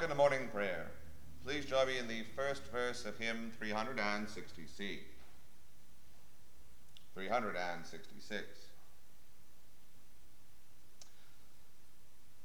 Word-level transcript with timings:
Welcome 0.00 0.16
the 0.16 0.22
morning 0.22 0.48
prayer. 0.48 0.86
Please 1.44 1.66
join 1.66 1.86
me 1.86 1.98
in 1.98 2.08
the 2.08 2.22
first 2.34 2.62
verse 2.72 3.04
of 3.04 3.18
hymn 3.18 3.52
360C. 3.62 5.00
366. 7.12 8.46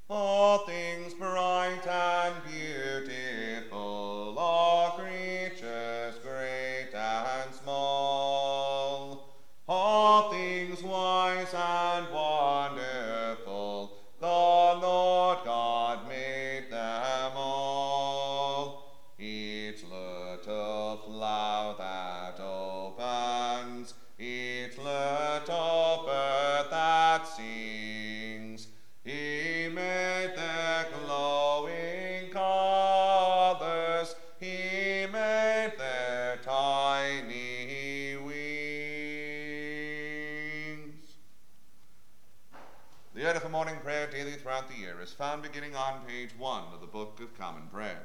All 0.10 0.66
things 0.66 1.14
bright 1.14 1.88
and 1.88 2.36
beautiful, 2.44 4.25
throughout 44.56 44.70
the 44.70 44.80
year 44.80 45.02
is 45.02 45.12
found 45.12 45.42
beginning 45.42 45.76
on 45.76 46.00
page 46.08 46.30
1 46.38 46.64
of 46.74 46.80
the 46.80 46.88
Book 46.88 47.20
of 47.20 47.38
Common 47.38 47.64
Prayer. 47.64 48.04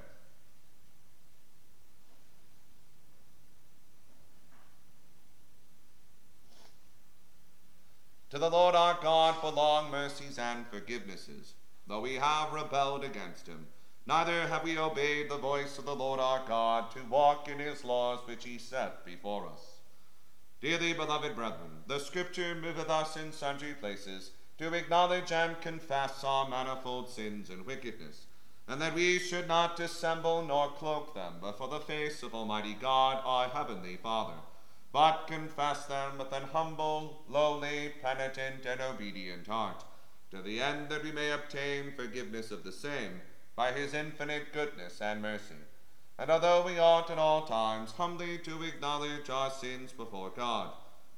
To 8.30 8.38
the 8.38 8.50
Lord 8.50 8.74
our 8.74 8.98
God 9.00 9.36
for 9.40 9.52
long 9.52 9.92
mercies 9.92 10.38
and 10.38 10.68
forgivenesses, 10.72 11.52
though 11.86 12.00
we 12.00 12.14
have 12.14 12.52
rebelled 12.52 13.04
against 13.04 13.46
him, 13.46 13.68
neither 14.06 14.48
have 14.48 14.64
we 14.64 14.76
obeyed 14.76 15.30
the 15.30 15.38
voice 15.38 15.78
of 15.78 15.84
the 15.84 15.94
Lord 15.94 16.18
our 16.18 16.44
God 16.48 16.90
to 16.92 17.04
walk 17.08 17.48
in 17.48 17.60
his 17.60 17.84
laws 17.84 18.20
which 18.24 18.44
he 18.44 18.58
set 18.58 19.04
before 19.04 19.46
us. 19.46 19.82
Dearly 20.60 20.94
beloved 20.94 21.36
brethren, 21.36 21.84
the 21.86 22.00
Scripture 22.00 22.56
moveth 22.56 22.90
us 22.90 23.16
in 23.16 23.30
sundry 23.30 23.74
places 23.74 24.32
to 24.60 24.74
acknowledge 24.74 25.32
and 25.32 25.58
confess 25.62 26.22
our 26.22 26.46
manifold 26.46 27.08
sins 27.08 27.48
and 27.48 27.64
wickedness, 27.64 28.26
and 28.68 28.78
that 28.78 28.94
we 28.94 29.18
should 29.18 29.48
not 29.48 29.74
dissemble 29.74 30.42
nor 30.42 30.68
cloak 30.72 31.14
them 31.14 31.32
before 31.40 31.68
the 31.68 31.80
face 31.80 32.22
of 32.22 32.34
Almighty 32.34 32.76
God, 32.78 33.22
our 33.24 33.48
heavenly 33.48 33.96
Father, 33.96 34.36
but 34.92 35.26
confess 35.26 35.86
them 35.86 36.18
with 36.18 36.30
an 36.32 36.42
humble, 36.52 37.22
lowly, 37.26 37.92
penitent, 38.02 38.66
and 38.66 38.82
obedient 38.82 39.46
heart, 39.46 39.82
to 40.30 40.42
the 40.42 40.60
end 40.60 40.90
that 40.90 41.02
we 41.02 41.10
may 41.10 41.30
obtain 41.30 41.94
forgiveness 41.96 42.50
of 42.50 42.62
the 42.62 42.70
same 42.70 43.22
by 43.56 43.72
his 43.72 43.94
infinite 43.94 44.52
goodness 44.52 45.00
and 45.00 45.22
mercy. 45.22 45.54
And 46.18 46.30
although 46.30 46.66
we 46.66 46.78
ought 46.78 47.08
at 47.08 47.16
all 47.16 47.46
times 47.46 47.92
humbly 47.92 48.36
to 48.44 48.62
acknowledge 48.62 49.30
our 49.30 49.50
sins 49.50 49.90
before 49.92 50.28
God, 50.28 50.72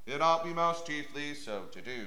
it 0.07 0.23
ought 0.23 0.45
we 0.45 0.53
most 0.53 0.87
chiefly 0.87 1.35
so 1.35 1.65
to 1.73 1.81
do 1.81 2.07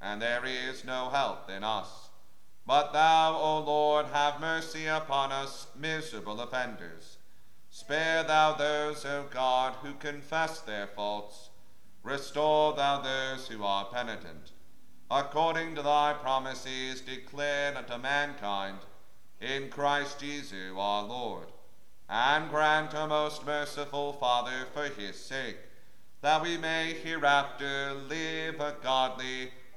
And 0.00 0.22
there 0.22 0.44
is 0.44 0.84
no 0.84 1.10
help 1.10 1.50
in 1.50 1.64
us. 1.64 2.08
But 2.66 2.92
thou, 2.92 3.36
O 3.36 3.60
Lord, 3.60 4.06
have 4.06 4.40
mercy 4.40 4.86
upon 4.86 5.32
us, 5.32 5.66
miserable 5.78 6.40
offenders. 6.40 7.16
Spare 7.70 8.22
thou 8.22 8.54
those, 8.54 9.04
O 9.04 9.24
God, 9.30 9.74
who 9.82 9.94
confess 9.94 10.60
their 10.60 10.86
faults. 10.86 11.50
Restore 12.02 12.74
thou 12.74 13.00
those 13.00 13.48
who 13.48 13.64
are 13.64 13.86
penitent. 13.86 14.52
According 15.10 15.74
to 15.74 15.82
thy 15.82 16.12
promises 16.12 17.00
declared 17.00 17.76
unto 17.76 17.96
mankind, 17.96 18.78
in 19.40 19.70
Christ 19.70 20.20
Jesus 20.20 20.72
our 20.76 21.04
Lord. 21.04 21.46
And 22.08 22.50
grant, 22.50 22.94
O 22.94 23.06
most 23.06 23.46
merciful 23.46 24.14
Father, 24.14 24.66
for 24.72 24.84
his 24.84 25.16
sake, 25.16 25.58
that 26.22 26.42
we 26.42 26.56
may 26.56 26.94
hereafter 26.94 27.94
live 27.94 28.60
a 28.60 28.74
godly, 28.82 29.50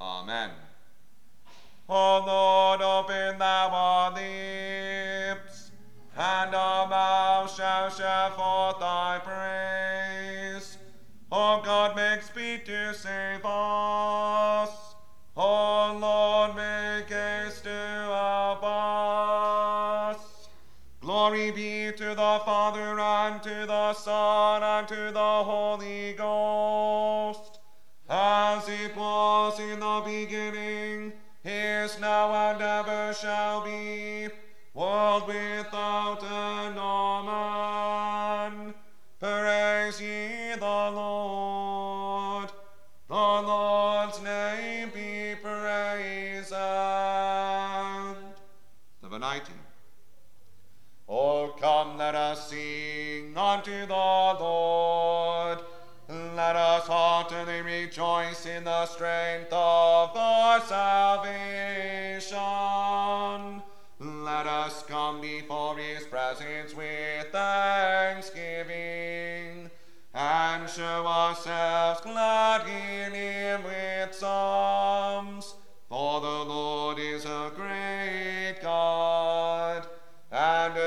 Amen. 0.00 0.50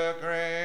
A 0.08 0.57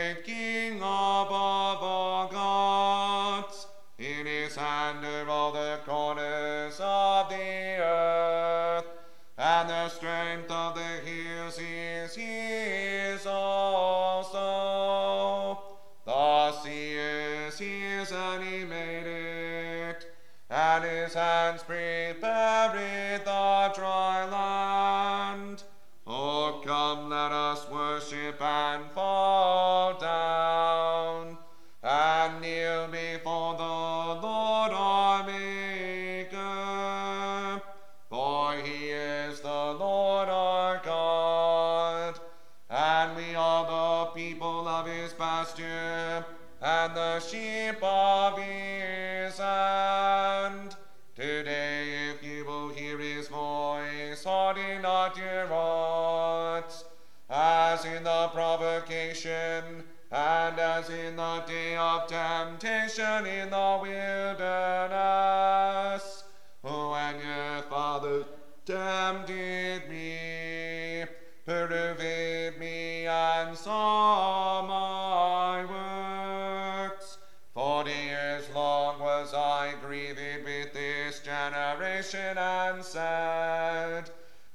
Forty 77.54 77.92
years 77.92 78.50
long 78.56 79.00
was 79.00 79.32
I 79.32 79.76
grieved 79.80 80.18
with 80.44 80.74
this 80.74 81.20
generation, 81.20 82.36
and 82.36 82.84
said, 82.84 84.10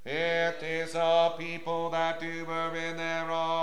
It 0.05 0.61
is 0.65 0.97
a 0.97 1.33
people 1.39 1.91
that 1.91 2.19
do 2.19 2.45
err 2.51 2.75
in 2.75 2.97
their 2.97 3.27
hearts, 3.27 3.58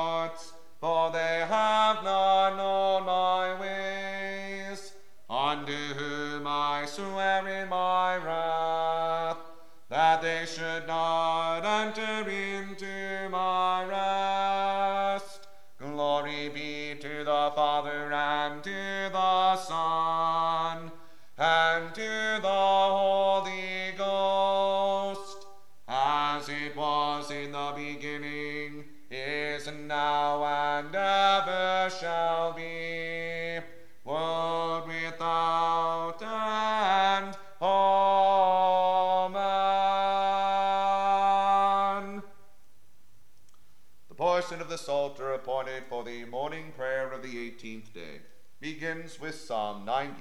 the 44.76 44.84
Psalter 44.84 45.32
appointed 45.32 45.84
for 45.88 46.04
the 46.04 46.26
morning 46.26 46.74
prayer 46.76 47.10
of 47.10 47.24
the 47.24 47.50
18th 47.50 47.94
day 47.94 48.20
begins 48.60 49.22
with 49.22 49.34
Psalm 49.34 49.86
90, 49.86 50.12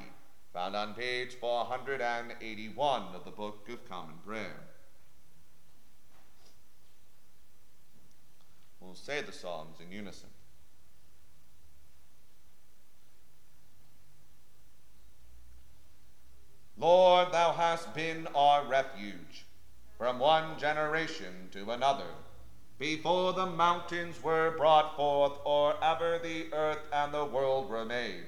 found 0.52 0.76
on 0.76 0.94
page 0.94 1.34
481 1.40 3.02
of 3.16 3.24
the 3.24 3.32
Book 3.32 3.68
of 3.68 3.84
Common 3.88 4.14
Prayer. 4.24 4.60
We'll 8.78 8.94
say 8.94 9.22
the 9.22 9.32
Psalms 9.32 9.78
in 9.80 9.90
unison. 9.90 10.28
Lord, 16.78 17.32
thou 17.32 17.50
hast 17.50 17.92
been 17.92 18.28
our 18.36 18.64
refuge 18.64 19.46
from 19.98 20.20
one 20.20 20.56
generation 20.60 21.48
to 21.50 21.72
another. 21.72 22.06
Before 22.78 23.32
the 23.32 23.46
mountains 23.46 24.20
were 24.20 24.50
brought 24.56 24.96
forth, 24.96 25.38
or 25.44 25.76
ever 25.82 26.18
the 26.18 26.52
earth 26.52 26.82
and 26.92 27.14
the 27.14 27.24
world 27.24 27.68
were 27.68 27.84
made, 27.84 28.26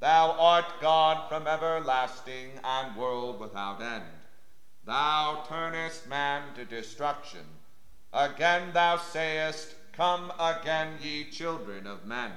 thou 0.00 0.32
art 0.32 0.80
God 0.80 1.28
from 1.30 1.46
everlasting 1.46 2.60
and 2.62 2.94
world 2.94 3.40
without 3.40 3.80
end. 3.80 4.04
Thou 4.84 5.44
turnest 5.48 6.06
man 6.08 6.54
to 6.54 6.64
destruction. 6.66 7.46
Again 8.12 8.72
thou 8.74 8.98
sayest, 8.98 9.74
Come 9.92 10.30
again, 10.38 10.98
ye 11.00 11.30
children 11.30 11.86
of 11.86 12.04
men. 12.04 12.32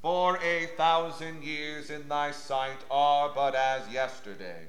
For 0.00 0.38
a 0.38 0.66
thousand 0.76 1.44
years 1.44 1.90
in 1.90 2.08
thy 2.08 2.30
sight 2.30 2.82
are 2.90 3.28
but 3.34 3.54
as 3.54 3.88
yesterday. 3.92 4.68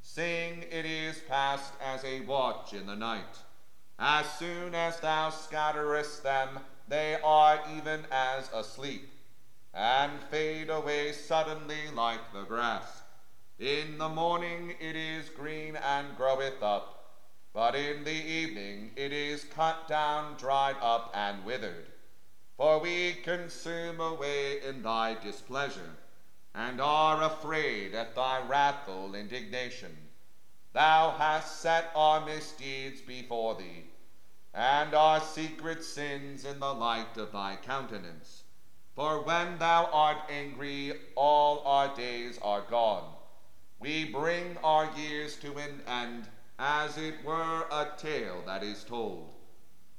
Sing, 0.00 0.62
it 0.70 0.86
is 0.86 1.20
past 1.28 1.72
as 1.80 2.04
a 2.04 2.20
watch 2.20 2.72
in 2.72 2.86
the 2.86 2.96
night. 2.96 3.38
As 4.02 4.32
soon 4.38 4.74
as 4.74 4.98
thou 5.00 5.28
scatterest 5.28 6.22
them, 6.22 6.60
they 6.88 7.20
are 7.22 7.60
even 7.76 8.06
as 8.10 8.50
asleep, 8.50 9.12
and 9.74 10.18
fade 10.30 10.70
away 10.70 11.12
suddenly 11.12 11.90
like 11.94 12.32
the 12.32 12.44
grass. 12.44 13.02
In 13.58 13.98
the 13.98 14.08
morning 14.08 14.74
it 14.80 14.96
is 14.96 15.28
green 15.28 15.76
and 15.76 16.16
groweth 16.16 16.62
up, 16.62 17.18
but 17.52 17.74
in 17.74 18.04
the 18.04 18.10
evening 18.10 18.92
it 18.96 19.12
is 19.12 19.44
cut 19.44 19.86
down, 19.86 20.34
dried 20.38 20.76
up, 20.80 21.12
and 21.14 21.44
withered. 21.44 21.86
For 22.56 22.78
we 22.78 23.12
consume 23.22 24.00
away 24.00 24.62
in 24.62 24.82
thy 24.82 25.14
displeasure, 25.22 25.96
and 26.54 26.80
are 26.80 27.22
afraid 27.22 27.94
at 27.94 28.14
thy 28.14 28.40
wrathful 28.48 29.14
indignation. 29.14 29.94
Thou 30.72 31.10
hast 31.18 31.60
set 31.60 31.90
our 31.94 32.24
misdeeds 32.24 33.02
before 33.02 33.56
thee, 33.56 33.89
and 34.54 34.94
our 34.94 35.20
secret 35.20 35.84
sins 35.84 36.44
in 36.44 36.58
the 36.58 36.72
light 36.72 37.16
of 37.16 37.32
thy 37.32 37.56
countenance. 37.56 38.42
For 38.94 39.22
when 39.22 39.58
thou 39.58 39.88
art 39.92 40.18
angry, 40.28 40.92
all 41.14 41.62
our 41.64 41.94
days 41.94 42.38
are 42.42 42.62
gone. 42.62 43.14
We 43.78 44.04
bring 44.04 44.58
our 44.64 44.90
years 44.96 45.36
to 45.36 45.56
an 45.56 45.80
end, 45.86 46.28
as 46.58 46.98
it 46.98 47.24
were 47.24 47.64
a 47.70 47.88
tale 47.96 48.42
that 48.46 48.62
is 48.62 48.84
told. 48.84 49.34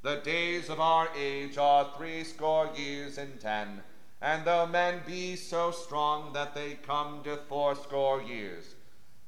The 0.04 0.18
days 0.18 0.70
of 0.70 0.80
our 0.80 1.10
age 1.16 1.58
are 1.58 1.94
threescore 1.98 2.70
years 2.76 3.18
and 3.18 3.40
ten, 3.40 3.84
And 4.22 4.46
though 4.46 4.68
men 4.68 5.02
be 5.06 5.36
so 5.36 5.72
strong 5.72 6.34
that 6.34 6.54
they 6.54 6.74
come 6.76 7.24
to 7.24 7.38
fourscore 7.38 8.22
years, 8.22 8.76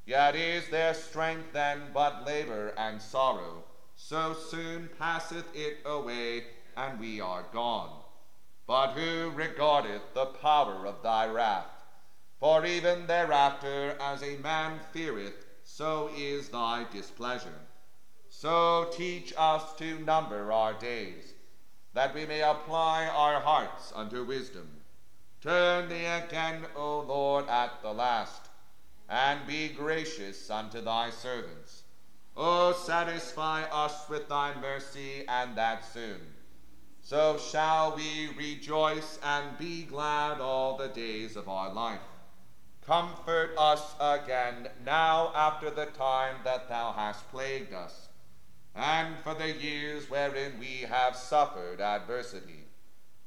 yet 0.05 0.35
is 0.35 0.67
their 0.69 0.93
strength 0.93 1.53
then 1.53 1.89
but 1.93 2.25
labor 2.25 2.73
and 2.77 3.01
sorrow. 3.01 3.63
So 3.95 4.33
soon 4.33 4.89
passeth 4.99 5.45
it 5.55 5.77
away, 5.85 6.45
and 6.75 6.99
we 6.99 7.21
are 7.21 7.45
gone. 7.51 8.01
But 8.65 8.93
who 8.93 9.31
regardeth 9.31 10.13
the 10.13 10.25
power 10.25 10.85
of 10.85 11.03
thy 11.03 11.27
wrath? 11.27 11.83
For 12.39 12.65
even 12.65 13.07
thereafter, 13.07 13.97
as 13.99 14.21
a 14.23 14.37
man 14.37 14.79
feareth, 14.91 15.45
so 15.63 16.09
is 16.15 16.49
thy 16.49 16.85
displeasure. 16.91 17.61
So 18.29 18.89
teach 18.91 19.33
us 19.37 19.73
to 19.75 19.99
number 19.99 20.51
our 20.51 20.73
days, 20.73 21.33
that 21.93 22.13
we 22.13 22.25
may 22.25 22.41
apply 22.41 23.07
our 23.07 23.39
hearts 23.39 23.93
unto 23.95 24.25
wisdom. 24.25 24.69
Turn 25.41 25.87
thee 25.87 26.05
again, 26.05 26.65
O 26.75 27.01
Lord, 27.01 27.47
at 27.47 27.81
the 27.81 27.93
last, 27.93 28.49
and 29.07 29.45
be 29.45 29.69
gracious 29.69 30.49
unto 30.49 30.81
thy 30.81 31.09
servants. 31.09 31.82
O 32.35 32.73
satisfy 32.73 33.63
us 33.63 34.09
with 34.09 34.27
thy 34.29 34.53
mercy, 34.59 35.25
and 35.27 35.55
that 35.55 35.85
soon. 35.85 36.19
So 37.01 37.37
shall 37.37 37.95
we 37.95 38.29
rejoice 38.37 39.19
and 39.21 39.57
be 39.57 39.83
glad 39.83 40.39
all 40.39 40.77
the 40.77 40.87
days 40.87 41.35
of 41.35 41.47
our 41.49 41.73
life. 41.73 41.99
Comfort 42.85 43.51
us 43.57 43.95
again 43.99 44.69
now 44.85 45.31
after 45.35 45.69
the 45.69 45.85
time 45.85 46.37
that 46.43 46.67
thou 46.69 46.91
hast 46.91 47.29
plagued 47.29 47.73
us, 47.73 48.09
and 48.75 49.17
for 49.19 49.33
the 49.33 49.51
years 49.51 50.09
wherein 50.09 50.59
we 50.59 50.85
have 50.89 51.15
suffered 51.15 51.79
adversity 51.79 52.63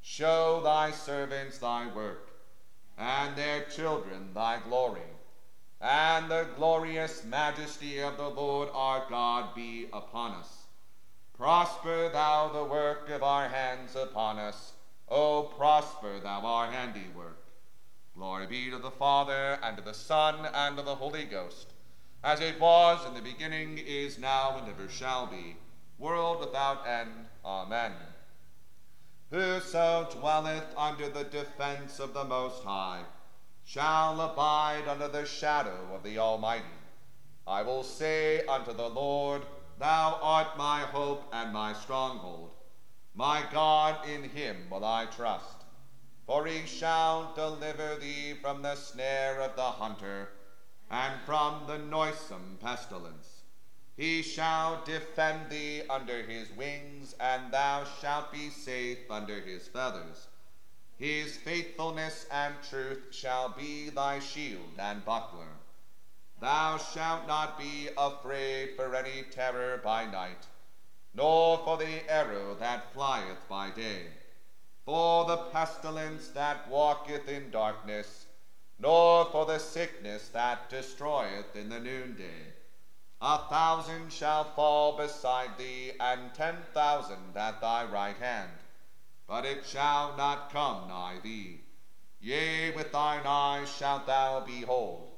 Show 0.09 0.61
thy 0.63 0.91
servants 0.91 1.57
thy 1.57 1.85
work, 1.93 2.29
and 2.97 3.35
their 3.35 3.63
children 3.63 4.33
thy 4.33 4.57
glory, 4.59 5.01
and 5.79 6.29
the 6.29 6.47
glorious 6.55 7.23
majesty 7.23 7.99
of 7.99 8.17
the 8.17 8.29
Lord 8.29 8.69
our 8.73 9.05
God 9.09 9.53
be 9.53 9.87
upon 9.93 10.31
us. 10.31 10.65
Prosper 11.37 12.09
thou 12.09 12.49
the 12.49 12.63
work 12.63 13.09
of 13.09 13.21
our 13.21 13.47
hands 13.47 13.95
upon 13.95 14.39
us. 14.39 14.73
O 15.07 15.43
prosper 15.43 16.19
thou 16.19 16.41
our 16.45 16.71
handiwork. 16.71 17.43
Glory 18.15 18.47
be 18.47 18.71
to 18.71 18.79
the 18.79 18.89
Father, 18.89 19.59
and 19.61 19.77
to 19.77 19.83
the 19.83 19.93
Son, 19.93 20.47
and 20.51 20.75
to 20.77 20.83
the 20.83 20.95
Holy 20.95 21.25
Ghost, 21.25 21.67
as 22.23 22.41
it 22.41 22.59
was 22.59 23.05
in 23.07 23.13
the 23.13 23.21
beginning, 23.21 23.77
is 23.77 24.17
now, 24.17 24.57
and 24.57 24.67
ever 24.67 24.89
shall 24.89 25.27
be, 25.27 25.55
world 25.99 26.39
without 26.39 26.87
end. 26.87 27.11
Amen. 27.45 27.91
Whoso 29.29 30.07
dwelleth 30.11 30.75
under 30.75 31.07
the 31.09 31.25
defense 31.25 31.99
of 31.99 32.15
the 32.15 32.23
Most 32.23 32.63
High 32.63 33.03
shall 33.67 34.21
abide 34.21 34.87
under 34.87 35.09
the 35.09 35.25
shadow 35.25 35.93
of 35.93 36.01
the 36.01 36.17
Almighty. 36.17 36.63
I 37.45 37.63
will 37.63 37.83
say 37.83 38.45
unto 38.45 38.71
the 38.71 38.87
Lord, 38.87 39.41
Thou 39.77 40.17
art 40.21 40.57
my 40.57 40.79
hope 40.79 41.25
and 41.33 41.51
my 41.51 41.73
stronghold. 41.73 42.51
My 43.13 43.43
God, 43.51 44.07
in 44.07 44.29
him 44.29 44.55
will 44.71 44.85
I 44.85 45.07
trust. 45.07 45.65
For 46.25 46.45
he 46.45 46.65
shall 46.65 47.33
deliver 47.35 47.97
thee 47.97 48.35
from 48.41 48.61
the 48.61 48.75
snare 48.75 49.41
of 49.41 49.57
the 49.57 49.63
hunter, 49.63 50.29
and 50.89 51.19
from 51.25 51.63
the 51.67 51.77
noisome 51.77 52.57
pestilence. 52.61 53.43
He 53.97 54.21
shall 54.21 54.81
defend 54.85 55.49
thee 55.49 55.81
under 55.89 56.23
his 56.23 56.49
wings, 56.55 57.15
and 57.19 57.51
thou 57.51 57.83
shalt 57.99 58.31
be 58.31 58.49
safe 58.49 58.99
under 59.09 59.41
his 59.41 59.67
feathers. 59.67 60.26
His 60.97 61.37
faithfulness 61.37 62.25
and 62.31 62.55
truth 62.67 63.13
shall 63.13 63.49
be 63.49 63.91
thy 63.91 64.17
shield 64.17 64.79
and 64.79 65.05
buckler. 65.05 65.59
Thou 66.39 66.77
shalt 66.77 67.27
not 67.27 67.59
be 67.59 67.89
afraid 67.95 68.75
for 68.75 68.95
any 68.95 69.21
terror 69.23 69.77
by 69.77 70.05
night, 70.05 70.47
nor 71.13 71.59
for 71.59 71.77
the 71.77 72.09
arrow 72.11 72.55
that 72.55 72.93
flieth 72.93 73.47
by 73.47 73.69
day, 73.69 74.07
for 74.85 75.25
the 75.25 75.37
pestilence 75.51 76.29
that 76.29 76.67
walketh 76.67 77.27
in 77.27 77.51
darkness, 77.51 78.25
nor 78.79 79.25
for 79.25 79.45
the 79.45 79.59
sickness 79.59 80.29
that 80.29 80.67
destroyeth 80.69 81.55
in 81.55 81.69
the 81.69 81.79
noonday. 81.79 82.53
A 83.21 83.37
thousand 83.49 84.11
shall 84.11 84.45
fall 84.55 84.97
beside 84.97 85.57
thee, 85.59 85.91
and 85.99 86.33
ten 86.33 86.55
thousand 86.73 87.37
at 87.37 87.61
thy 87.61 87.83
right 87.83 88.17
hand, 88.17 88.51
but 89.27 89.45
it 89.45 89.65
shall 89.65 90.15
not 90.15 90.51
come 90.51 90.87
nigh 90.87 91.19
thee. 91.21 91.59
Yea, 92.19 92.71
with 92.71 92.91
thine 92.91 93.25
eyes 93.25 93.69
shalt 93.69 94.07
thou 94.07 94.39
behold, 94.39 95.11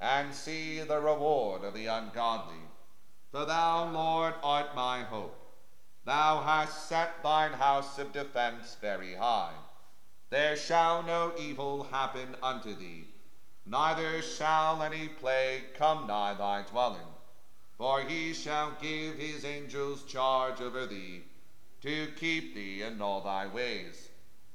and 0.00 0.34
see 0.34 0.80
the 0.80 1.00
reward 1.00 1.62
of 1.62 1.74
the 1.74 1.86
ungodly. 1.86 2.62
For 3.30 3.44
thou, 3.44 3.90
Lord, 3.90 4.34
art 4.42 4.74
my 4.74 5.02
hope. 5.02 5.36
Thou 6.04 6.40
hast 6.40 6.88
set 6.88 7.22
thine 7.22 7.52
house 7.52 7.98
of 7.98 8.12
defense 8.12 8.76
very 8.80 9.14
high. 9.14 9.54
There 10.30 10.56
shall 10.56 11.02
no 11.02 11.32
evil 11.38 11.84
happen 11.84 12.36
unto 12.42 12.74
thee, 12.74 13.08
neither 13.66 14.22
shall 14.22 14.82
any 14.82 15.08
plague 15.08 15.74
come 15.74 16.06
nigh 16.06 16.34
thy 16.34 16.62
dwelling. 16.62 17.14
For 17.76 18.00
he 18.00 18.32
shall 18.32 18.72
give 18.80 19.16
his 19.16 19.44
angels 19.44 20.04
charge 20.04 20.60
over 20.60 20.86
thee, 20.86 21.24
to 21.82 22.08
keep 22.16 22.54
thee 22.54 22.82
in 22.82 23.00
all 23.00 23.22
thy 23.22 23.46
ways. 23.46 24.08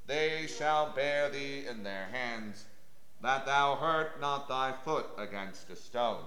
They 0.05 0.47
shall 0.47 0.91
bear 0.91 1.29
thee 1.29 1.65
in 1.67 1.83
their 1.83 2.07
hands, 2.11 2.65
that 3.21 3.45
thou 3.45 3.75
hurt 3.75 4.21
not 4.21 4.47
thy 4.47 4.73
foot 4.83 5.07
against 5.17 5.69
a 5.69 5.75
stone. 5.75 6.25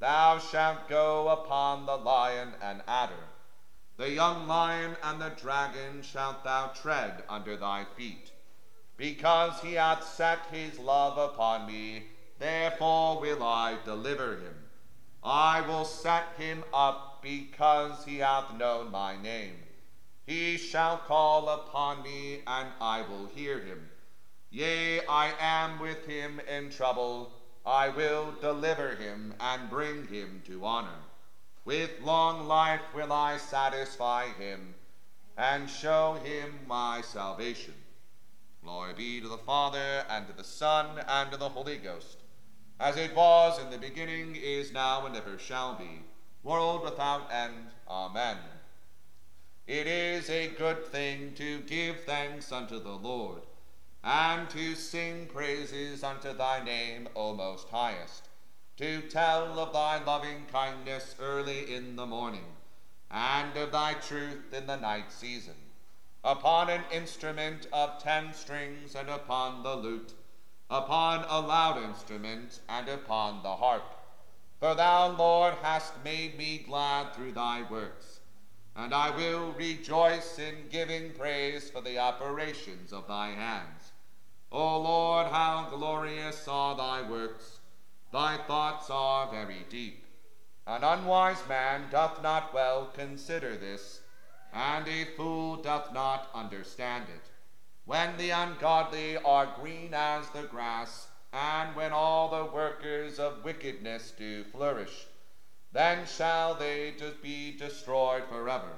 Thou 0.00 0.38
shalt 0.38 0.88
go 0.88 1.28
upon 1.28 1.86
the 1.86 1.96
lion 1.96 2.54
and 2.60 2.82
adder. 2.88 3.14
The 3.96 4.10
young 4.10 4.46
lion 4.46 4.96
and 5.02 5.20
the 5.20 5.30
dragon 5.30 6.02
shalt 6.02 6.44
thou 6.44 6.68
tread 6.68 7.22
under 7.28 7.56
thy 7.56 7.84
feet. 7.96 8.32
Because 8.96 9.60
he 9.60 9.74
hath 9.74 10.04
set 10.04 10.40
his 10.50 10.78
love 10.78 11.16
upon 11.16 11.66
me, 11.66 12.04
therefore 12.38 13.20
will 13.20 13.42
I 13.42 13.76
deliver 13.84 14.32
him. 14.32 14.54
I 15.22 15.60
will 15.60 15.84
set 15.84 16.24
him 16.36 16.64
up 16.74 17.22
because 17.22 18.04
he 18.04 18.18
hath 18.18 18.54
known 18.54 18.90
my 18.90 19.20
name. 19.20 19.56
He 20.26 20.58
shall 20.58 20.98
call 20.98 21.48
upon 21.48 22.02
me, 22.02 22.42
and 22.46 22.68
I 22.80 23.02
will 23.02 23.26
hear 23.26 23.60
him. 23.60 23.88
Yea, 24.50 25.06
I 25.06 25.32
am 25.38 25.78
with 25.78 26.04
him 26.06 26.40
in 26.40 26.70
trouble. 26.70 27.32
I 27.64 27.88
will 27.88 28.34
deliver 28.40 28.94
him 28.96 29.34
and 29.40 29.70
bring 29.70 30.06
him 30.08 30.42
to 30.46 30.64
honor. 30.64 31.00
With 31.64 32.00
long 32.02 32.46
life 32.46 32.82
will 32.94 33.12
I 33.12 33.38
satisfy 33.38 34.26
him 34.34 34.74
and 35.36 35.68
show 35.68 36.14
him 36.24 36.60
my 36.66 37.00
salvation. 37.02 37.74
Glory 38.62 38.94
be 38.94 39.20
to 39.20 39.28
the 39.28 39.38
Father, 39.38 40.04
and 40.08 40.26
to 40.26 40.32
the 40.32 40.44
Son, 40.44 40.86
and 41.06 41.30
to 41.30 41.36
the 41.36 41.48
Holy 41.48 41.76
Ghost 41.76 42.18
as 42.78 42.96
it 42.96 43.14
was 43.16 43.58
in 43.58 43.70
the 43.70 43.78
beginning, 43.78 44.36
is 44.36 44.72
now, 44.72 45.06
and 45.06 45.16
ever 45.16 45.38
shall 45.38 45.74
be, 45.74 46.02
world 46.42 46.84
without 46.84 47.32
end. 47.32 47.54
Amen. 47.88 48.36
It 49.66 49.86
is 49.86 50.30
a 50.30 50.48
good 50.48 50.86
thing 50.86 51.34
to 51.34 51.60
give 51.60 52.04
thanks 52.04 52.52
unto 52.52 52.78
the 52.78 52.96
Lord, 52.96 53.42
and 54.02 54.48
to 54.50 54.74
sing 54.74 55.26
praises 55.26 56.04
unto 56.04 56.32
thy 56.32 56.62
name, 56.62 57.08
O 57.16 57.32
most 57.34 57.68
highest, 57.68 58.28
to 58.76 59.02
tell 59.08 59.58
of 59.58 59.72
thy 59.72 60.02
loving 60.02 60.46
kindness 60.46 61.16
early 61.18 61.74
in 61.74 61.96
the 61.96 62.06
morning, 62.06 62.56
and 63.10 63.56
of 63.56 63.72
thy 63.72 63.94
truth 63.94 64.52
in 64.52 64.66
the 64.66 64.76
night 64.76 65.10
season, 65.10 65.56
upon 66.22 66.70
an 66.70 66.84
instrument 66.92 67.66
of 67.72 68.02
ten 68.02 68.32
strings 68.32 68.94
and 68.94 69.08
upon 69.08 69.62
the 69.62 69.74
lute 69.74 70.14
upon 70.68 71.24
a 71.28 71.40
loud 71.40 71.82
instrument, 71.82 72.60
and 72.68 72.88
upon 72.88 73.42
the 73.42 73.56
harp. 73.56 73.84
For 74.58 74.74
thou, 74.74 75.08
Lord, 75.08 75.54
hast 75.62 75.92
made 76.02 76.36
me 76.36 76.58
glad 76.58 77.14
through 77.14 77.32
thy 77.32 77.62
works, 77.62 78.15
and 78.76 78.92
I 78.94 79.10
will 79.10 79.52
rejoice 79.52 80.38
in 80.38 80.68
giving 80.70 81.12
praise 81.12 81.70
for 81.70 81.80
the 81.80 81.98
operations 81.98 82.92
of 82.92 83.08
thy 83.08 83.30
hands. 83.30 83.92
O 84.52 84.80
Lord, 84.80 85.28
how 85.28 85.68
glorious 85.70 86.46
are 86.46 86.76
thy 86.76 87.02
works! 87.02 87.58
Thy 88.12 88.36
thoughts 88.36 88.88
are 88.90 89.30
very 89.30 89.64
deep. 89.70 90.04
An 90.66 90.84
unwise 90.84 91.42
man 91.48 91.84
doth 91.90 92.22
not 92.22 92.52
well 92.52 92.90
consider 92.94 93.56
this, 93.56 94.00
and 94.52 94.86
a 94.86 95.04
fool 95.16 95.56
doth 95.56 95.92
not 95.92 96.28
understand 96.34 97.06
it 97.08 97.30
when 97.86 98.16
the 98.16 98.30
ungodly 98.30 99.16
are 99.16 99.54
green 99.60 99.94
as 99.94 100.28
the 100.30 100.42
grass, 100.42 101.06
and 101.32 101.74
when 101.76 101.92
all 101.92 102.28
the 102.28 102.52
workers 102.52 103.20
of 103.20 103.44
wickedness 103.44 104.12
do 104.18 104.42
flourish, 104.42 105.05
then 105.76 106.06
shall 106.06 106.54
they 106.54 106.94
be 107.22 107.54
destroyed 107.58 108.22
forever. 108.30 108.72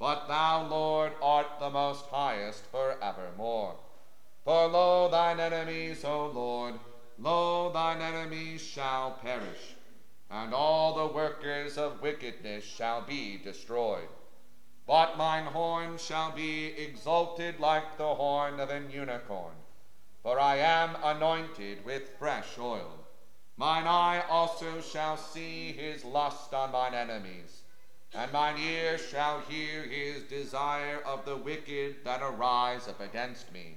But 0.00 0.26
thou, 0.26 0.66
Lord, 0.66 1.12
art 1.22 1.46
the 1.60 1.70
most 1.70 2.06
highest 2.06 2.64
for 2.66 2.96
evermore. 3.00 3.76
For 4.44 4.66
lo, 4.66 5.08
thine 5.08 5.38
enemies, 5.38 6.04
O 6.04 6.26
Lord, 6.26 6.74
lo, 7.16 7.70
thine 7.72 8.02
enemies 8.02 8.60
shall 8.60 9.12
perish, 9.22 9.76
and 10.28 10.52
all 10.52 10.94
the 10.94 11.14
workers 11.14 11.78
of 11.78 12.02
wickedness 12.02 12.64
shall 12.64 13.02
be 13.02 13.38
destroyed. 13.38 14.08
But 14.84 15.16
mine 15.16 15.46
horn 15.46 15.96
shall 15.96 16.32
be 16.32 16.74
exalted 16.76 17.60
like 17.60 17.96
the 17.96 18.16
horn 18.16 18.58
of 18.58 18.70
an 18.70 18.90
unicorn, 18.90 19.54
for 20.24 20.40
I 20.40 20.56
am 20.56 20.96
anointed 21.04 21.84
with 21.84 22.16
fresh 22.18 22.58
oil. 22.58 23.01
Mine 23.62 23.86
eye 23.86 24.24
also 24.28 24.80
shall 24.80 25.16
see 25.16 25.70
his 25.70 26.04
lust 26.04 26.52
on 26.52 26.72
mine 26.72 26.94
enemies, 26.94 27.62
and 28.12 28.32
mine 28.32 28.58
ear 28.58 28.98
shall 28.98 29.38
hear 29.38 29.84
his 29.84 30.24
desire 30.24 31.00
of 31.06 31.24
the 31.24 31.36
wicked 31.36 32.02
that 32.02 32.22
arise 32.22 32.88
up 32.88 33.00
against 33.00 33.52
me. 33.52 33.76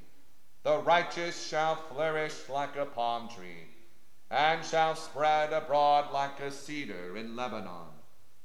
The 0.63 0.79
righteous 0.79 1.47
shall 1.47 1.75
flourish 1.75 2.49
like 2.49 2.75
a 2.75 2.87
palm 2.87 3.29
tree, 3.29 3.67
and 4.31 4.65
shall 4.65 4.95
spread 4.95 5.53
abroad 5.53 6.11
like 6.11 6.39
a 6.39 6.49
cedar 6.49 7.15
in 7.15 7.35
Lebanon. 7.35 7.89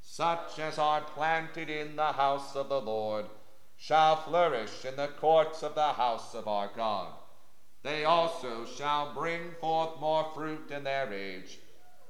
Such 0.02 0.58
as 0.58 0.76
are 0.76 1.00
planted 1.00 1.70
in 1.70 1.96
the 1.96 2.12
house 2.12 2.54
of 2.54 2.68
the 2.68 2.82
Lord 2.82 3.24
shall 3.78 4.16
flourish 4.16 4.84
in 4.84 4.96
the 4.96 5.08
courts 5.08 5.62
of 5.62 5.74
the 5.74 5.94
house 5.94 6.34
of 6.34 6.46
our 6.46 6.68
God. 6.76 7.14
They 7.82 8.04
also 8.04 8.66
shall 8.66 9.14
bring 9.14 9.52
forth 9.60 10.00
more 10.00 10.30
fruit 10.34 10.70
in 10.70 10.84
their 10.84 11.12
age, 11.12 11.58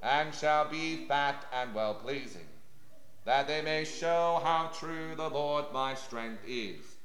and 0.02 0.34
shall 0.34 0.68
be 0.68 1.06
fat 1.06 1.46
and 1.52 1.74
well 1.74 1.94
pleasing, 1.94 2.48
that 3.24 3.46
they 3.46 3.62
may 3.62 3.84
show 3.84 4.40
how 4.42 4.70
true 4.74 5.14
the 5.16 5.28
Lord 5.28 5.66
my 5.72 5.94
strength 5.94 6.42
is 6.46 6.96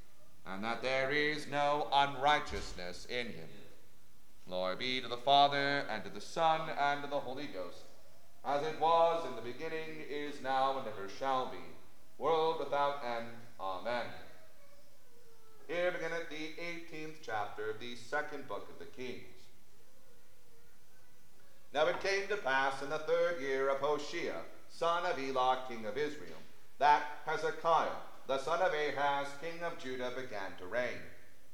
and 0.47 0.63
that 0.63 0.81
there 0.81 1.11
is 1.11 1.47
no 1.47 1.87
unrighteousness 1.91 3.05
in 3.09 3.27
him. 3.27 3.49
Glory 4.47 4.75
be 4.75 5.01
to 5.01 5.07
the 5.07 5.17
Father, 5.17 5.85
and 5.89 6.03
to 6.03 6.09
the 6.09 6.21
Son, 6.21 6.61
and 6.79 7.01
to 7.01 7.09
the 7.09 7.19
Holy 7.19 7.47
Ghost, 7.47 7.83
as 8.45 8.61
it 8.61 8.79
was 8.79 9.25
in 9.27 9.35
the 9.35 9.41
beginning, 9.41 10.03
is 10.07 10.35
now, 10.43 10.77
and 10.77 10.87
ever 10.87 11.09
shall 11.17 11.47
be, 11.47 11.57
world 12.19 12.59
without 12.59 13.03
end. 13.03 13.27
Amen. 13.59 14.05
Here 15.67 15.91
beginneth 15.91 16.29
the 16.29 16.51
18th 16.61 17.15
chapter 17.25 17.71
of 17.71 17.79
the 17.79 17.95
second 17.95 18.47
book 18.47 18.69
of 18.69 18.77
the 18.77 18.85
Kings. 18.85 19.23
Now 21.73 21.87
it 21.87 21.99
came 21.99 22.27
to 22.27 22.37
pass 22.37 22.83
in 22.83 22.89
the 22.89 22.99
third 22.99 23.41
year 23.41 23.69
of 23.69 23.79
Hoshea, 23.79 24.45
son 24.69 25.05
of 25.05 25.17
Elah, 25.17 25.57
king 25.67 25.85
of 25.85 25.97
Israel, 25.97 26.37
that 26.77 27.03
Hezekiah, 27.25 27.97
the 28.27 28.37
son 28.37 28.61
of 28.61 28.73
Ahaz, 28.73 29.27
king 29.41 29.63
of 29.63 29.77
Judah, 29.77 30.11
began 30.15 30.53
to 30.59 30.67
reign. 30.67 31.01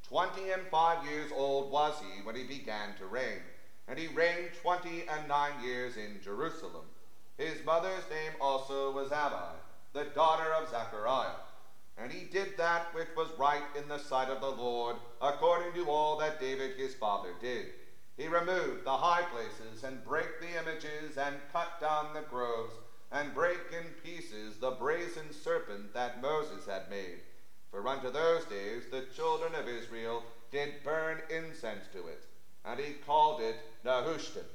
Twenty 0.03 0.49
and 0.49 0.67
five 0.67 1.05
years 1.05 1.31
old 1.31 1.71
was 1.71 1.99
he 1.99 2.21
when 2.21 2.35
he 2.35 2.43
began 2.43 2.93
to 2.95 3.05
reign, 3.05 3.39
and 3.87 3.97
he 3.97 4.07
reigned 4.07 4.51
twenty 4.61 5.03
and 5.07 5.25
nine 5.25 5.53
years 5.63 5.95
in 5.95 6.19
Jerusalem. 6.19 6.85
His 7.37 7.63
mother's 7.63 8.09
name 8.09 8.33
also 8.41 8.91
was 8.91 9.11
Abi, 9.11 9.57
the 9.93 10.03
daughter 10.03 10.53
of 10.53 10.67
Zechariah. 10.67 11.39
And 11.97 12.11
he 12.11 12.25
did 12.25 12.57
that 12.57 12.93
which 12.93 13.09
was 13.15 13.37
right 13.37 13.63
in 13.75 13.87
the 13.87 13.99
sight 13.99 14.29
of 14.29 14.41
the 14.41 14.51
Lord, 14.51 14.97
according 15.21 15.73
to 15.75 15.89
all 15.89 16.15
that 16.17 16.39
David 16.39 16.73
his 16.75 16.95
father 16.95 17.33
did. 17.39 17.67
He 18.17 18.27
removed 18.27 18.85
the 18.85 18.97
high 18.97 19.23
places, 19.23 19.83
and 19.83 20.03
brake 20.03 20.39
the 20.39 20.57
images, 20.57 21.17
and 21.17 21.41
cut 21.51 21.79
down 21.79 22.13
the 22.13 22.21
groves, 22.21 22.73
and 23.11 23.33
break 23.33 23.71
in 23.71 23.93
pieces 24.03 24.57
the 24.57 24.71
brazen 24.71 25.31
serpent 25.31 25.93
that 25.93 26.21
Moses 26.21 26.65
had 26.65 26.89
made. 26.89 27.19
For 27.69 27.87
unto 27.87 28.09
those 28.09 28.45
days 28.45 28.83
the 28.89 29.01
children 29.01 29.55
of 29.55 29.67
Israel 29.67 30.23
did 30.51 30.83
burn 30.83 31.21
incense 31.29 31.87
to 31.93 32.07
it, 32.07 32.19
and 32.65 32.79
he 32.79 32.93
called 32.93 33.39
it 33.39 33.57
Nehushtan. 33.85 34.45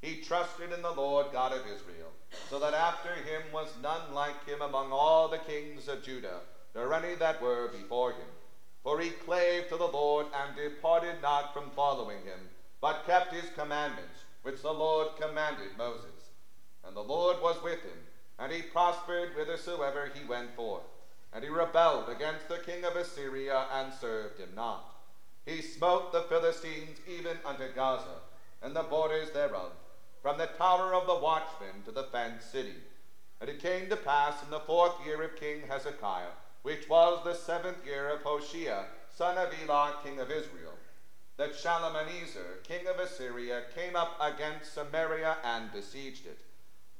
He 0.00 0.16
trusted 0.16 0.72
in 0.72 0.82
the 0.82 0.92
Lord 0.92 1.30
God 1.30 1.52
of 1.52 1.66
Israel, 1.66 2.14
so 2.48 2.58
that 2.58 2.74
after 2.74 3.14
him 3.14 3.42
was 3.52 3.76
none 3.80 4.12
like 4.12 4.44
him 4.44 4.60
among 4.60 4.92
all 4.92 5.28
the 5.28 5.38
kings 5.38 5.88
of 5.88 6.02
Judah, 6.02 6.42
nor 6.78 6.94
any 6.94 7.16
that 7.16 7.42
were 7.42 7.68
before 7.68 8.12
him. 8.12 8.30
For 8.84 9.00
he 9.00 9.10
clave 9.10 9.68
to 9.68 9.76
the 9.76 9.88
Lord 9.88 10.26
and 10.32 10.54
departed 10.54 11.16
not 11.20 11.52
from 11.52 11.70
following 11.70 12.18
him, 12.18 12.38
but 12.80 13.04
kept 13.04 13.34
his 13.34 13.50
commandments, 13.56 14.22
which 14.42 14.62
the 14.62 14.72
Lord 14.72 15.08
commanded 15.20 15.76
Moses. 15.76 16.30
And 16.86 16.94
the 16.96 17.00
Lord 17.00 17.42
was 17.42 17.60
with 17.64 17.82
him, 17.82 17.98
and 18.38 18.52
he 18.52 18.62
prospered 18.62 19.32
whithersoever 19.34 20.12
he 20.14 20.24
went 20.24 20.54
forth. 20.54 20.84
And 21.32 21.42
he 21.42 21.50
rebelled 21.50 22.08
against 22.08 22.48
the 22.48 22.58
king 22.58 22.84
of 22.84 22.94
Assyria, 22.94 23.66
and 23.74 23.92
served 23.92 24.38
him 24.38 24.50
not. 24.54 24.84
He 25.44 25.60
smote 25.60 26.12
the 26.12 26.22
Philistines 26.22 26.98
even 27.08 27.38
unto 27.44 27.72
Gaza, 27.74 28.20
and 28.62 28.74
the 28.74 28.84
borders 28.84 29.32
thereof, 29.32 29.72
from 30.22 30.38
the 30.38 30.46
tower 30.46 30.94
of 30.94 31.08
the 31.08 31.16
watchman 31.16 31.82
to 31.86 31.90
the 31.90 32.04
fenced 32.04 32.52
city. 32.52 32.76
And 33.40 33.50
it 33.50 33.60
came 33.60 33.88
to 33.88 33.96
pass 33.96 34.44
in 34.44 34.50
the 34.50 34.60
fourth 34.60 34.94
year 35.04 35.20
of 35.22 35.36
King 35.36 35.62
Hezekiah, 35.68 36.36
which 36.62 36.88
was 36.88 37.22
the 37.24 37.34
seventh 37.34 37.84
year 37.86 38.08
of 38.08 38.22
Hoshea, 38.22 38.86
son 39.14 39.38
of 39.38 39.52
Elah, 39.62 39.96
king 40.04 40.18
of 40.20 40.30
Israel, 40.30 40.74
that 41.36 41.54
Shalmaneser, 41.54 42.60
king 42.64 42.86
of 42.86 42.98
Assyria, 42.98 43.62
came 43.74 43.94
up 43.94 44.18
against 44.20 44.74
Samaria 44.74 45.36
and 45.44 45.72
besieged 45.72 46.26
it. 46.26 46.40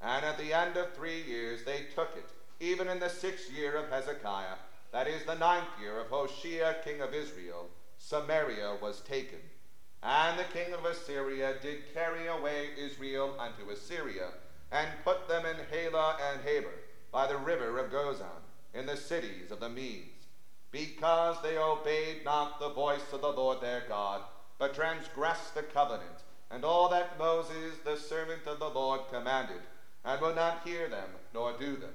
And 0.01 0.25
at 0.25 0.39
the 0.39 0.53
end 0.53 0.77
of 0.77 0.95
three 0.95 1.23
years 1.23 1.65
they 1.65 1.87
took 1.95 2.11
it, 2.17 2.29
even 2.61 2.89
in 2.89 3.01
the 3.01 3.09
sixth 3.09 3.53
year 3.53 3.77
of 3.77 3.91
Hezekiah, 3.91 4.57
that 4.93 5.09
is 5.09 5.25
the 5.25 5.35
ninth 5.35 5.69
year 5.81 6.01
of 6.01 6.09
Hoshea 6.09 6.77
king 6.85 7.01
of 7.01 7.15
Israel, 7.15 7.69
Samaria 7.99 8.77
was 8.81 9.01
taken. 9.01 9.41
And 10.03 10.39
the 10.39 10.45
king 10.45 10.73
of 10.73 10.85
Assyria 10.85 11.57
did 11.61 11.93
carry 11.93 12.29
away 12.29 12.69
Israel 12.79 13.35
unto 13.39 13.71
Assyria, 13.71 14.29
and 14.71 14.89
put 15.05 15.27
them 15.29 15.45
in 15.45 15.57
Halah 15.71 16.17
and 16.31 16.41
Habor, 16.43 16.79
by 17.11 17.27
the 17.27 17.37
river 17.37 17.79
of 17.79 17.91
Gozan, 17.91 18.43
in 18.75 18.87
the 18.87 18.97
cities 18.97 19.51
of 19.51 19.61
the 19.61 19.69
Medes, 19.69 20.27
because 20.71 21.37
they 21.43 21.57
obeyed 21.57 22.25
not 22.25 22.61
the 22.61 22.69
voice 22.71 23.13
of 23.13 23.21
the 23.21 23.33
Lord 23.33 23.61
their 23.61 23.85
God, 23.89 24.23
but 24.59 24.75
transgressed 24.75 25.55
the 25.55 25.63
covenant, 25.63 26.25
and 26.51 26.65
all 26.65 26.89
that 26.89 27.19
Moses 27.19 27.79
the 27.85 27.97
servant 27.97 28.47
of 28.47 28.59
the 28.59 28.69
Lord 28.69 29.03
commanded 29.11 29.61
and 30.05 30.21
will 30.21 30.35
not 30.35 30.67
hear 30.67 30.89
them 30.89 31.09
nor 31.35 31.53
do 31.59 31.77
them. 31.77 31.95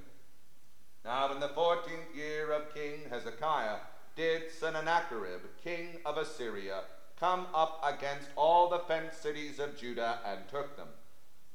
Now 1.04 1.32
in 1.32 1.40
the 1.40 1.48
fourteenth 1.48 2.14
year 2.14 2.52
of 2.52 2.74
King 2.74 3.00
Hezekiah 3.10 3.78
did 4.16 4.50
Sennacherib, 4.50 5.40
king 5.62 5.98
of 6.06 6.16
Assyria, 6.16 6.82
come 7.18 7.46
up 7.54 7.82
against 7.84 8.28
all 8.36 8.68
the 8.68 8.78
fenced 8.80 9.22
cities 9.22 9.58
of 9.58 9.76
Judah 9.76 10.18
and 10.24 10.40
took 10.48 10.76
them. 10.76 10.88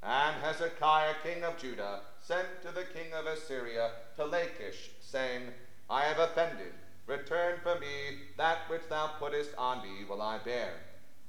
And 0.02 0.36
Hezekiah, 0.44 1.16
king 1.24 1.44
of 1.44 1.58
Judah, 1.58 2.02
sent 2.22 2.62
to 2.62 2.72
the 2.72 2.84
king 2.84 3.14
of 3.14 3.26
Assyria 3.26 3.92
to 4.16 4.26
Lachish, 4.26 4.92
saying, 5.12 5.54
I 5.90 6.04
have 6.04 6.20
offended. 6.20 6.74
Return 7.08 7.60
for 7.64 7.80
me 7.80 8.20
that 8.38 8.70
which 8.70 8.88
thou 8.90 9.08
puttest 9.20 9.52
on 9.58 9.82
me 9.82 10.06
will 10.08 10.22
I 10.22 10.38
bear. 10.38 10.74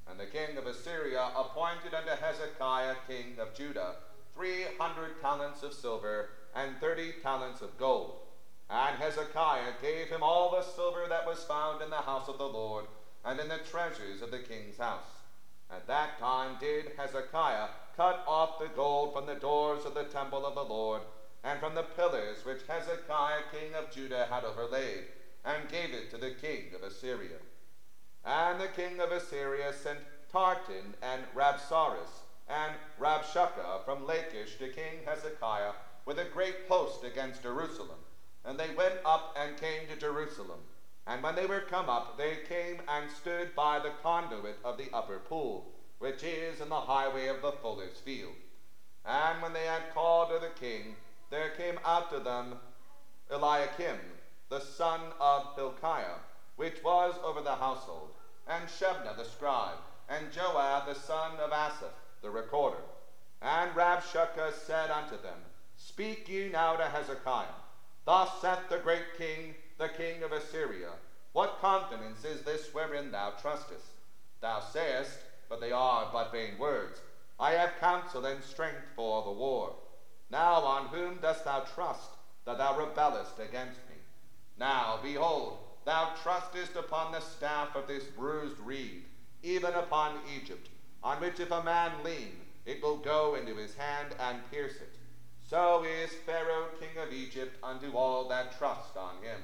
And 0.07 0.21
the 0.21 0.27
king 0.27 0.59
of 0.59 0.67
Assyria 0.67 1.31
appointed 1.35 1.95
unto 1.95 2.11
Hezekiah, 2.11 2.97
king 3.09 3.39
of 3.39 3.55
Judah, 3.55 3.95
three 4.35 4.65
hundred 4.79 5.21
talents 5.21 5.63
of 5.63 5.73
silver 5.73 6.27
and 6.55 6.79
thirty 6.81 7.13
talents 7.23 7.63
of 7.63 7.79
gold. 7.79 8.21
And 8.69 8.97
Hezekiah 8.97 9.73
gave 9.81 10.09
him 10.09 10.23
all 10.23 10.51
the 10.51 10.63
silver 10.63 11.07
that 11.09 11.27
was 11.27 11.45
found 11.45 11.81
in 11.81 11.91
the 11.91 11.97
house 11.97 12.29
of 12.29 12.39
the 12.39 12.49
Lord 12.49 12.85
and 13.25 13.41
in 13.41 13.49
the 13.49 13.59
treasures 13.59 14.21
of 14.21 14.31
the 14.31 14.39
king's 14.39 14.77
house. 14.77 15.23
At 15.71 15.87
that 15.87 16.19
time 16.19 16.57
did 16.61 16.93
Hezekiah 16.97 17.69
cut 17.97 18.23
off 18.27 18.59
the 18.59 18.69
gold 18.69 19.13
from 19.13 19.27
the 19.27 19.35
doors 19.35 19.85
of 19.85 19.95
the 19.95 20.05
temple 20.05 20.45
of 20.45 20.55
the 20.55 20.65
Lord 20.65 21.03
and 21.45 21.59
from 21.59 21.75
the 21.75 21.83
pillars 21.83 22.45
which 22.45 22.67
Hezekiah 22.67 23.43
king 23.53 23.75
of 23.75 23.91
Judah 23.91 24.27
had 24.31 24.45
overlaid, 24.45 25.05
and 25.45 25.69
gave 25.71 25.95
it 25.95 26.11
to 26.11 26.19
the 26.19 26.33
king 26.33 26.75
of 26.75 26.83
Assyria. 26.83 27.39
And 28.25 28.61
the 28.61 28.69
king 28.69 29.01
of 29.01 29.11
Assyria 29.11 29.73
sent 29.73 30.01
Tartan 30.31 30.95
and 31.03 31.23
Rabsaris 31.35 32.25
and 32.49 32.73
Rabshakeh 33.01 33.85
from 33.85 34.07
Lachish 34.07 34.59
to 34.59 34.69
King 34.69 35.01
Hezekiah 35.07 35.73
with 36.05 36.19
a 36.19 36.25
great 36.25 36.57
host 36.69 37.05
against 37.05 37.43
Jerusalem. 37.43 37.99
And 38.45 38.59
they 38.59 38.71
went 38.77 38.95
up 39.05 39.37
and 39.39 39.57
came 39.57 39.87
to 39.89 39.97
Jerusalem. 39.97 40.61
And 41.07 41.23
when 41.23 41.35
they 41.35 41.47
were 41.47 41.61
come 41.61 41.89
up, 41.89 42.19
they 42.19 42.39
came 42.49 42.83
and 42.89 43.11
stood 43.11 43.55
by 43.55 43.79
the 43.79 43.93
conduit 44.03 44.59
of 44.65 44.77
the 44.77 44.89
upper 44.93 45.19
pool, 45.19 45.73
which 45.99 46.23
is 46.23 46.61
in 46.61 46.69
the 46.69 46.81
highway 46.81 47.29
of 47.29 47.43
the 47.43 47.53
fuller's 47.53 47.99
field. 47.99 48.35
And 49.05 49.41
when 49.41 49.53
they 49.53 49.65
had 49.65 49.95
called 49.95 50.31
to 50.31 50.39
the 50.39 50.53
king, 50.61 50.97
there 51.31 51.51
came 51.51 51.79
after 51.85 52.21
them 52.21 52.61
Eliakim, 53.31 53.99
the 54.49 54.61
son 54.61 55.13
of 55.21 55.55
Hilkiah, 55.55 56.19
which 56.57 56.83
was 56.83 57.15
over 57.23 57.41
the 57.41 57.55
household, 57.57 58.11
and 58.49 58.69
Shebna 58.69 59.17
the 59.17 59.25
scribe, 59.25 59.79
and 60.09 60.33
Joah 60.33 60.85
the 60.85 60.97
son 60.97 61.39
of 61.39 61.53
Asaph, 61.53 61.95
the 62.23 62.31
recorder. 62.31 62.83
And 63.41 63.75
Rabshakeh 63.75 64.53
said 64.53 64.91
unto 64.91 65.17
them, 65.17 65.39
Speak 65.77 66.29
ye 66.29 66.49
now 66.49 66.77
to 66.77 66.89
Hezekiah. 66.89 67.63
Thus 68.05 68.41
saith 68.41 68.69
the 68.69 68.79
great 68.79 69.15
king, 69.17 69.55
the 69.79 69.89
king 69.89 70.25
of 70.25 70.33
Assyria, 70.33 70.99
What 71.33 71.61
confidence 71.61 72.25
is 72.25 72.43
this 72.43 72.75
wherein 72.75 73.13
thou 73.13 73.31
trustest? 73.31 73.95
Thou 74.41 74.59
sayest, 74.59 75.25
but 75.49 75.61
they 75.61 75.71
are 75.71 76.05
but 76.05 76.33
vain 76.33 76.59
words. 76.59 77.03
I 77.39 77.53
have 77.53 77.77
counsel 77.77 78.27
and 78.27 78.43
strength 78.43 78.89
for 78.97 79.23
the 79.23 79.31
war. 79.31 79.75
Now 80.31 80.65
on 80.65 80.87
whom 80.87 81.21
dost 81.21 81.45
thou 81.45 81.61
trust, 81.61 82.17
that 82.45 82.59
thou 82.59 82.77
rebellest 82.77 83.39
against 83.39 83.81
me? 83.89 83.97
Now, 84.57 85.01
behold, 85.03 85.59
thou 85.85 86.13
trustest 86.23 86.77
upon 86.77 87.13
the 87.13 87.21
staff 87.21 87.75
of 87.75 87.89
this 87.89 88.05
bruised 88.05 88.61
reed, 88.61 89.07
even 89.43 89.75
upon 89.75 90.21
Egypt, 90.25 90.71
on 91.03 91.21
which 91.21 91.41
if 91.41 91.51
a 91.51 91.61
man 91.61 92.03
lean, 92.05 92.45
it 92.65 92.83
will 92.83 92.97
go 92.97 93.35
into 93.35 93.57
his 93.57 93.75
hand 93.75 94.15
and 94.19 94.49
pierce 94.51 94.81
it. 94.81 94.99
So 95.43 95.83
is 95.83 96.15
Pharaoh 96.15 96.69
king 96.79 96.97
of 96.99 97.13
Egypt 97.13 97.59
unto 97.63 97.97
all 97.97 98.29
that 98.29 98.53
trust 98.53 98.97
on 98.97 99.17
him. 99.17 99.41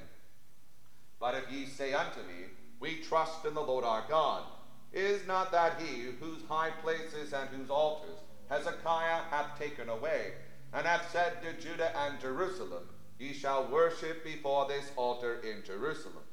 But 1.18 1.35
if 1.35 1.49
ye 1.49 1.66
say 1.66 1.94
unto 1.94 2.22
me, 2.22 2.51
We 2.79 2.94
trust 2.94 3.44
in 3.44 3.55
the 3.55 3.64
Lord 3.64 3.85
our 3.85 4.03
God, 4.03 4.44
is 4.92 5.25
not 5.25 5.51
that 5.51 5.75
he 5.75 6.12
whose 6.20 6.42
high 6.42 6.70
places 6.70 7.33
and 7.33 7.51
whose 7.51 7.70
altars 7.70 8.22
Hezekiah 8.49 9.25
hath 9.31 9.53
taken 9.55 9.88
away, 9.88 10.35
and 10.73 10.87
hath 10.87 11.11
said 11.11 11.43
to 11.43 11.53
Judah 11.55 11.97
and 11.97 12.21
Jerusalem, 12.21 12.89
Ye 13.19 13.33
shall 13.33 13.71
worship 13.71 14.23
before 14.25 14.67
this 14.67 14.91
altar 14.97 15.41
in 15.43 15.63
Jerusalem. 15.65 16.25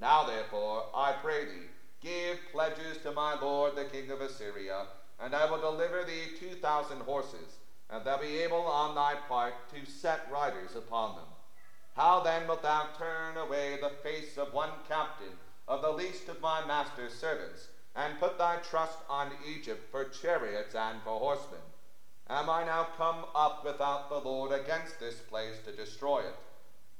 Now 0.00 0.24
therefore, 0.24 0.84
I 0.94 1.12
pray 1.12 1.44
thee, 1.46 1.68
give 2.00 2.38
pledges 2.52 2.98
to 2.98 3.12
my 3.12 3.34
lord 3.40 3.74
the 3.74 3.84
king 3.84 4.10
of 4.10 4.20
Assyria, 4.20 4.86
and 5.18 5.34
I 5.34 5.50
will 5.50 5.58
deliver 5.58 6.04
thee 6.04 6.28
two 6.38 6.54
thousand 6.56 7.00
horses, 7.00 7.58
and 7.90 8.04
thou 8.04 8.18
be 8.18 8.38
able 8.38 8.66
on 8.66 8.94
thy 8.94 9.14
part 9.26 9.54
to 9.70 9.90
set 9.90 10.30
riders 10.30 10.76
upon 10.76 11.16
them. 11.16 11.26
How 11.94 12.20
then 12.20 12.46
wilt 12.46 12.62
thou 12.62 12.86
turn 12.96 13.36
away 13.36 13.78
the 13.80 13.90
face 14.02 14.36
of 14.36 14.52
one 14.52 14.70
captain 14.86 15.32
of 15.66 15.82
the 15.82 15.90
least 15.90 16.28
of 16.28 16.40
my 16.40 16.64
master's 16.64 17.12
servants, 17.12 17.68
and 17.96 18.20
put 18.20 18.38
thy 18.38 18.56
trust 18.56 18.98
on 19.08 19.32
Egypt 19.44 19.82
for 19.90 20.04
chariots 20.04 20.74
and 20.74 21.02
for 21.02 21.18
horsemen? 21.18 21.60
Am 22.30 22.50
I 22.50 22.62
now 22.62 22.88
come 22.98 23.24
up 23.34 23.64
without 23.64 24.10
the 24.10 24.20
Lord 24.20 24.52
against 24.52 25.00
this 25.00 25.20
place 25.20 25.60
to 25.64 25.72
destroy 25.72 26.20
it? 26.20 26.36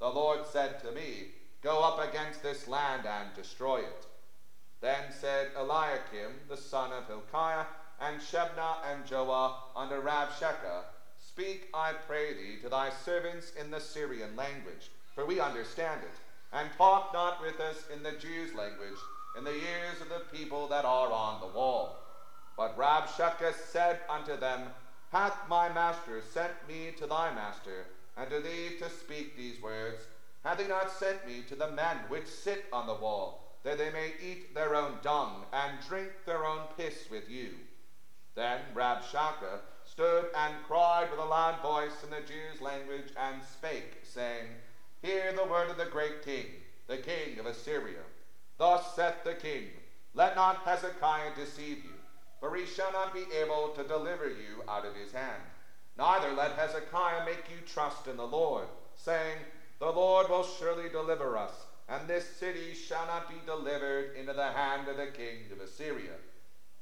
The 0.00 0.08
Lord 0.08 0.46
said 0.46 0.80
to 0.80 0.92
me, 0.92 1.32
Go 1.62 1.84
up 1.84 2.00
against 2.00 2.42
this 2.42 2.66
land 2.66 3.04
and 3.04 3.34
destroy 3.34 3.80
it. 3.80 4.06
Then 4.80 5.12
said 5.12 5.48
Eliakim, 5.54 6.48
the 6.48 6.56
son 6.56 6.92
of 6.92 7.08
Hilkiah, 7.08 7.66
and 8.00 8.20
Shebna 8.20 8.76
and 8.82 9.04
Joah 9.04 9.52
under 9.76 10.00
Rabshakeh, 10.00 10.84
Speak, 11.18 11.68
I 11.74 11.92
pray 12.06 12.32
thee, 12.32 12.56
to 12.62 12.70
thy 12.70 12.88
servants 12.90 13.52
in 13.60 13.70
the 13.70 13.80
Syrian 13.80 14.34
language, 14.34 14.90
for 15.14 15.26
we 15.26 15.40
understand 15.40 16.04
it, 16.04 16.20
and 16.54 16.72
talk 16.72 17.12
not 17.12 17.42
with 17.42 17.60
us 17.60 17.84
in 17.92 18.02
the 18.02 18.12
Jews' 18.12 18.54
language, 18.54 18.98
in 19.36 19.44
the 19.44 19.50
ears 19.50 20.00
of 20.00 20.08
the 20.08 20.22
people 20.32 20.68
that 20.68 20.86
are 20.86 21.12
on 21.12 21.40
the 21.40 21.48
wall. 21.48 21.90
But 22.56 22.78
Rabshakeh 22.78 23.52
said 23.52 23.98
unto 24.08 24.36
them, 24.38 24.70
Hath 25.10 25.48
my 25.48 25.70
master 25.70 26.20
sent 26.20 26.52
me 26.68 26.92
to 26.98 27.06
thy 27.06 27.34
master, 27.34 27.86
and 28.16 28.28
to 28.28 28.40
thee 28.40 28.76
to 28.78 28.90
speak 28.90 29.36
these 29.36 29.62
words? 29.62 30.02
Hath 30.44 30.60
he 30.60 30.68
not 30.68 30.90
sent 30.90 31.26
me 31.26 31.42
to 31.48 31.54
the 31.54 31.70
men 31.70 31.96
which 32.08 32.26
sit 32.26 32.66
on 32.72 32.86
the 32.86 32.94
wall, 32.94 33.42
that 33.62 33.78
they 33.78 33.90
may 33.90 34.12
eat 34.22 34.54
their 34.54 34.74
own 34.74 34.98
dung, 35.02 35.46
and 35.52 35.78
drink 35.88 36.10
their 36.26 36.44
own 36.44 36.66
piss 36.76 37.08
with 37.10 37.28
you? 37.30 37.54
Then 38.34 38.60
Rabshakeh 38.74 39.60
stood 39.84 40.26
and 40.36 40.62
cried 40.66 41.10
with 41.10 41.20
a 41.20 41.24
loud 41.24 41.62
voice 41.62 42.04
in 42.04 42.10
the 42.10 42.20
Jews' 42.20 42.60
language, 42.60 43.10
and 43.16 43.42
spake, 43.42 44.00
saying, 44.02 44.48
Hear 45.00 45.32
the 45.32 45.46
word 45.46 45.70
of 45.70 45.78
the 45.78 45.86
great 45.86 46.22
king, 46.22 46.46
the 46.86 46.98
king 46.98 47.38
of 47.38 47.46
Assyria. 47.46 48.02
Thus 48.58 48.94
saith 48.94 49.24
the 49.24 49.34
king, 49.34 49.68
Let 50.14 50.36
not 50.36 50.64
Hezekiah 50.64 51.34
deceive 51.34 51.84
you, 51.84 51.97
for 52.40 52.54
he 52.54 52.66
shall 52.66 52.92
not 52.92 53.14
be 53.14 53.24
able 53.36 53.68
to 53.70 53.84
deliver 53.84 54.28
you 54.28 54.62
out 54.68 54.86
of 54.86 54.94
his 54.94 55.12
hand. 55.12 55.42
Neither 55.96 56.32
let 56.32 56.52
Hezekiah 56.52 57.24
make 57.24 57.50
you 57.50 57.60
trust 57.66 58.06
in 58.06 58.16
the 58.16 58.26
Lord, 58.26 58.68
saying, 58.94 59.38
The 59.80 59.90
Lord 59.90 60.28
will 60.28 60.44
surely 60.44 60.88
deliver 60.88 61.36
us, 61.36 61.66
and 61.88 62.06
this 62.06 62.36
city 62.36 62.74
shall 62.74 63.06
not 63.06 63.28
be 63.28 63.34
delivered 63.44 64.14
into 64.16 64.32
the 64.32 64.52
hand 64.52 64.88
of 64.88 64.96
the 64.96 65.08
king 65.08 65.50
of 65.50 65.60
Assyria. 65.60 66.14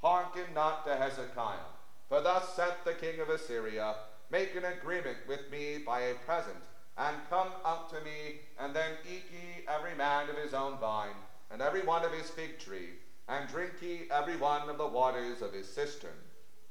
Hearken 0.03 0.53
not 0.55 0.85
to 0.85 0.97
Hezekiah, 0.97 1.73
for 2.09 2.21
thus 2.21 2.55
saith 2.55 2.85
the 2.85 2.93
king 2.93 3.21
of 3.21 3.31
Assyria, 3.31 3.97
Make 4.31 4.55
an 4.55 4.65
agreement 4.65 5.19
with 5.27 5.51
me 5.51 5.79
by 5.79 6.01
a 6.01 6.15
present, 6.15 6.59
and 6.99 7.17
come 7.31 7.49
up 7.65 7.91
to 7.91 8.01
me, 8.05 8.41
and 8.59 8.75
then 8.75 8.93
eat 9.05 9.25
ye 9.31 9.65
every 9.69 9.95
man 9.95 10.29
of 10.29 10.37
his 10.37 10.53
own 10.53 10.77
vine, 10.79 11.17
and 11.51 11.63
every 11.63 11.83
one 11.83 12.05
of 12.05 12.13
his 12.13 12.29
fig 12.31 12.59
tree, 12.59 12.91
and 13.29 13.49
drink 13.49 13.83
ye 13.83 14.05
every 14.11 14.37
one 14.37 14.69
of 14.69 14.79
the 14.79 14.87
waters 14.87 15.43
of 15.43 15.53
his 15.53 15.67
cistern, 15.67 16.19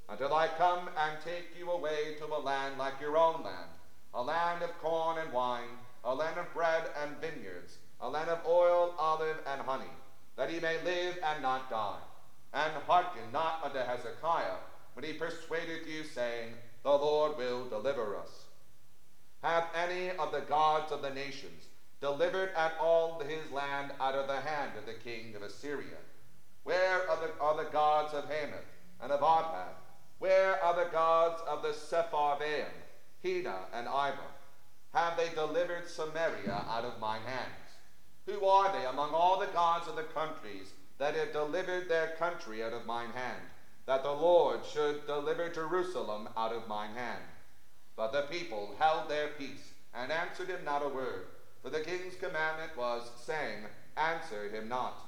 until 0.10 0.34
I 0.34 0.48
come 0.48 0.90
and 0.96 1.20
take 1.20 1.56
you 1.56 1.70
away 1.72 2.14
to 2.18 2.26
a 2.26 2.38
land 2.40 2.78
like 2.78 3.00
your 3.00 3.18
own 3.18 3.44
land, 3.44 3.72
a 4.14 4.24
land 4.24 4.64
of 4.64 4.78
corn 4.78 5.18
and 5.18 5.32
wine, 5.32 5.80
a 6.04 6.16
land 6.16 6.38
of 6.38 6.54
bread 6.54 6.88
and 6.96 7.20
vineyards, 7.20 7.80
a 8.00 8.10
land 8.10 8.30
of 8.30 8.40
oil, 8.46 8.94
olive, 8.98 9.40
and 9.46 9.62
honey, 9.62 9.92
that 10.38 10.50
ye 10.50 10.60
may 10.60 10.78
live 10.78 11.18
and 11.24 11.42
not 11.42 11.70
die. 11.70 12.02
And 12.54 12.78
hearken 12.78 13.32
not 13.32 13.58
unto 13.62 13.80
Hezekiah, 13.80 14.58
when 14.94 15.04
he 15.04 15.14
persuaded 15.14 15.86
you, 15.86 16.04
saying, 16.06 16.56
The 16.84 16.98
Lord 16.98 17.36
will 17.36 17.66
deliver 17.66 18.16
us. 18.16 18.48
Have 19.42 19.68
any 19.74 20.12
of 20.14 20.32
the 20.32 20.42
gods 20.42 20.92
of 20.92 21.02
the 21.02 21.12
nations 21.12 21.68
delivered 22.00 22.50
at 22.56 22.74
all 22.80 23.20
his 23.20 23.52
land 23.52 23.92
out 24.00 24.16
of 24.16 24.28
the 24.28 24.42
hand 24.42 24.78
of 24.78 24.86
the 24.86 24.94
king 24.94 25.36
of 25.36 25.42
Assyria? 25.42 25.98
Where 26.66 27.08
are 27.08 27.18
the, 27.18 27.32
are 27.40 27.64
the 27.64 27.70
gods 27.70 28.16
of 28.16 28.26
Hamath 28.26 28.66
and 29.00 29.12
of 29.12 29.22
Arpad? 29.22 29.76
Where 30.18 30.62
are 30.64 30.74
the 30.74 30.90
gods 30.92 31.44
of 31.48 31.62
the 31.62 31.70
Sepharvaim, 31.70 32.74
Hena 33.22 33.68
and 33.72 33.88
Ivah? 33.88 34.34
Have 34.92 35.16
they 35.16 35.30
delivered 35.30 35.88
Samaria 35.88 36.66
out 36.68 36.84
of 36.84 37.00
mine 37.00 37.22
hands? 37.22 37.78
Who 38.26 38.48
are 38.48 38.72
they 38.72 38.84
among 38.84 39.14
all 39.14 39.38
the 39.38 39.46
gods 39.46 39.88
of 39.88 39.96
the 39.96 40.04
countries 40.04 40.74
that 40.98 41.14
have 41.14 41.32
delivered 41.32 41.88
their 41.88 42.08
country 42.08 42.64
out 42.64 42.74
of 42.74 42.88
mine 42.88 43.12
hand, 43.12 43.44
that 43.86 44.02
the 44.02 44.16
Lord 44.16 44.66
should 44.66 45.06
deliver 45.06 45.48
Jerusalem 45.50 46.28
out 46.36 46.52
of 46.52 46.68
mine 46.68 46.94
hand? 46.96 47.26
But 47.96 48.12
the 48.12 48.24
people 48.24 48.74
held 48.80 49.08
their 49.08 49.28
peace 49.28 49.76
and 49.94 50.12
answered 50.12 50.50
him 50.50 50.64
not 50.64 50.82
a 50.82 50.90
word, 50.90 51.28
for 51.62 51.70
the 51.70 51.80
king's 51.80 52.16
commandment 52.16 52.76
was, 52.76 53.12
saying, 53.14 53.68
Answer 53.96 54.50
him 54.50 54.68
not. 54.68 55.05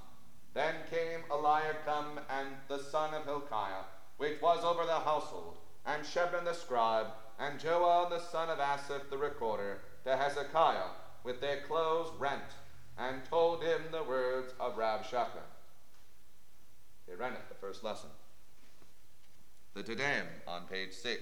Then 0.58 0.74
came 0.90 1.20
Eliakim 1.30 2.20
and 2.32 2.48
the 2.68 2.80
son 2.80 3.14
of 3.14 3.26
Hilkiah, 3.26 3.86
which 4.18 4.42
was 4.42 4.66
over 4.66 4.88
the 4.88 5.00
household, 5.02 5.60
and 5.86 6.04
Shebna 6.04 6.44
the 6.44 6.54
scribe, 6.54 7.06
and 7.38 7.60
Joah 7.60 8.10
the 8.10 8.18
son 8.18 8.50
of 8.50 8.60
Asaph 8.60 9.12
the 9.12 9.20
recorder, 9.20 9.82
to 10.04 10.18
Hezekiah, 10.18 10.90
with 11.24 11.42
their 11.42 11.62
clothes 11.62 12.10
rent, 12.18 12.42
and 12.98 13.24
told 13.24 13.62
him 13.62 13.84
the 13.92 14.02
words 14.02 14.56
of 14.60 14.76
Rabshakeh. 14.78 15.46
Here 17.06 17.22
endeth 17.22 17.50
the 17.50 17.56
first 17.62 17.84
lesson. 17.84 18.10
The 19.76 19.84
Te 19.84 19.94
Deum 19.94 20.26
on 20.48 20.64
page 20.64 20.94
6. 20.94 21.22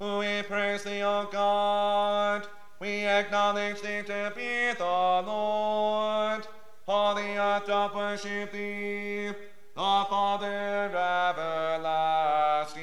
We 0.00 0.42
praise 0.48 0.84
thee, 0.84 1.02
O 1.02 1.28
God. 1.30 2.48
We 2.80 3.06
acknowledge 3.06 3.80
thee 3.80 4.02
to 4.06 4.32
be 4.34 4.72
the 4.76 4.84
Lord. 4.84 6.46
Holy 6.86 7.38
act 7.38 7.68
of 7.70 7.94
worship 7.94 8.52
thee, 8.52 9.28
the 9.28 10.06
Father 10.10 10.90
everlasting. 10.92 12.74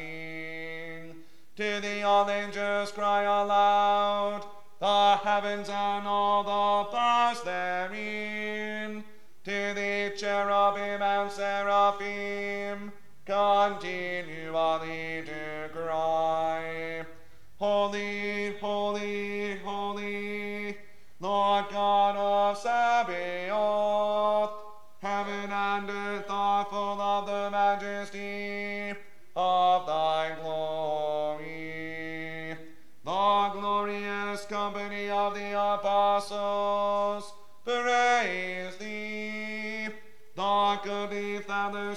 To 1.58 1.80
thee 1.82 2.02
all 2.02 2.30
angels 2.30 2.92
cry 2.92 3.24
aloud, 3.24 4.44
the 4.80 5.18
heavens 5.18 5.70
and 5.70 6.08
all 6.08 6.44
the 6.44 6.92
powers 6.92 7.42
therein. 7.42 9.04
To 9.44 9.74
thee 9.74 10.12
cherubim 10.18 11.02
and 11.02 11.32
seraphim 11.32 12.92
continually 13.26 15.24
to 15.26 15.70
cry. 15.74 16.21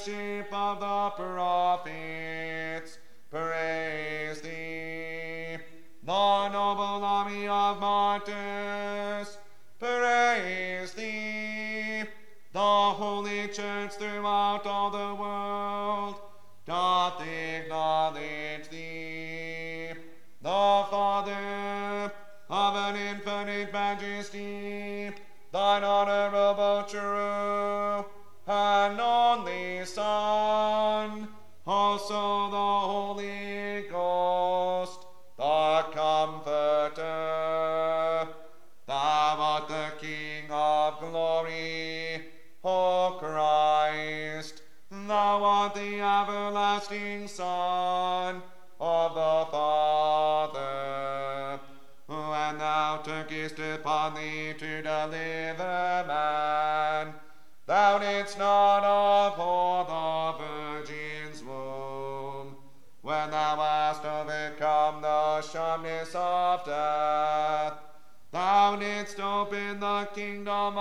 Fellowship 0.04 0.52
of 0.52 0.80
the 0.80 1.10
prophets, 1.22 2.98
praise 3.30 4.40
thee. 4.40 5.56
The 6.02 6.48
noble 6.48 7.04
army 7.04 7.48
of 7.48 7.80
martyrs, 7.80 9.38
praise 9.78 10.92
thee. 10.92 12.02
The 12.52 12.60
Holy 12.60 13.48
Church 13.48 13.92
throughout 13.92 14.66
all 14.66 14.90
the 14.90 15.14
world 15.20 15.43
The 45.72 45.98
everlasting 45.98 47.26
Son 47.26 48.42
of 48.78 49.14
the 49.14 49.46
Father, 49.50 50.60
and 52.06 52.60
thou 52.60 52.98
tookest 53.02 53.58
upon 53.74 54.14
thee 54.14 54.52
to 54.58 54.82
deliver 54.82 56.04
man. 56.06 57.14
Thou 57.66 57.98
didst 57.98 58.38
not 58.38 58.84
abhor 58.84 59.84
the 59.86 60.32
Virgin's 60.44 61.42
womb, 61.42 62.56
when 63.00 63.30
thou 63.30 63.56
hast 63.56 64.04
overcome 64.04 65.00
the 65.00 65.40
sharpness 65.40 66.14
of 66.14 66.64
death. 66.66 67.72
Thou 68.30 68.76
didst 68.76 69.18
open 69.18 69.80
the 69.80 70.08
kingdom 70.14 70.76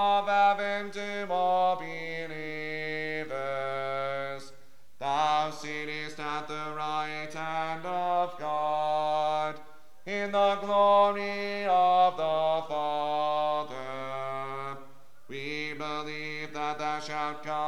shalt 17.06 17.44
come 17.44 17.63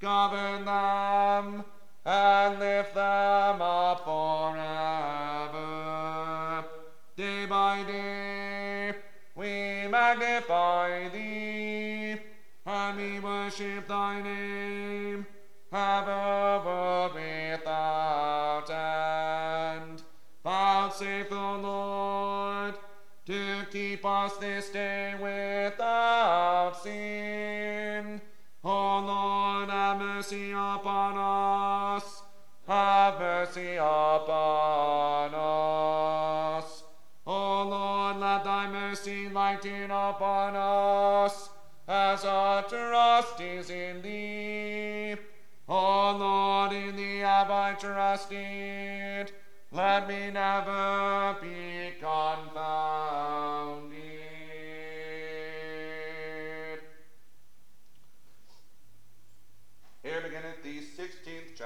Govern 0.00 0.64
them 0.64 1.64
and 2.04 2.58
lift 2.60 2.94
them 2.94 3.60
up 3.60 4.04
forever. 4.04 5.58
Day 7.16 7.46
by 7.46 7.82
day 7.82 8.94
we 9.34 9.88
magnify 9.88 11.08
thee 11.08 12.16
and 12.64 12.96
we 12.96 13.18
worship 13.18 13.88
thy 13.88 14.22
name 14.22 14.47
mercy 33.48 33.76
upon 33.76 35.34
us. 35.34 36.82
O 37.26 37.62
Lord, 37.62 38.16
let 38.16 38.44
thy 38.44 38.70
mercy 38.70 39.28
lighten 39.28 39.90
upon 39.90 40.54
us, 40.56 41.48
as 41.86 42.24
our 42.24 42.62
trust 42.62 43.40
is 43.40 43.70
in 43.70 44.02
thee. 44.02 45.16
O 45.68 46.16
Lord, 46.16 46.72
in 46.72 46.96
thee 46.96 47.18
have 47.18 47.50
I 47.50 47.74
trusted. 47.74 49.32
Let 49.70 50.08
me 50.08 50.30
never 50.30 51.36
be 51.40 51.92
confounded. 52.00 53.57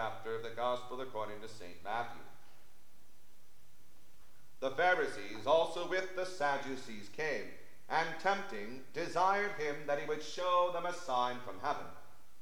Chapter 0.02 0.34
of 0.34 0.42
the 0.42 0.50
Gospel 0.56 1.00
according 1.00 1.40
to 1.40 1.48
St. 1.48 1.76
Matthew. 1.84 2.22
The 4.58 4.70
Pharisees 4.70 5.46
also 5.46 5.88
with 5.88 6.16
the 6.16 6.26
Sadducees 6.26 7.08
came, 7.16 7.46
and 7.88 8.08
tempting, 8.20 8.80
desired 8.94 9.52
him 9.52 9.76
that 9.86 10.00
he 10.00 10.08
would 10.08 10.22
show 10.22 10.70
them 10.72 10.86
a 10.86 10.92
sign 10.92 11.36
from 11.46 11.60
heaven. 11.62 11.86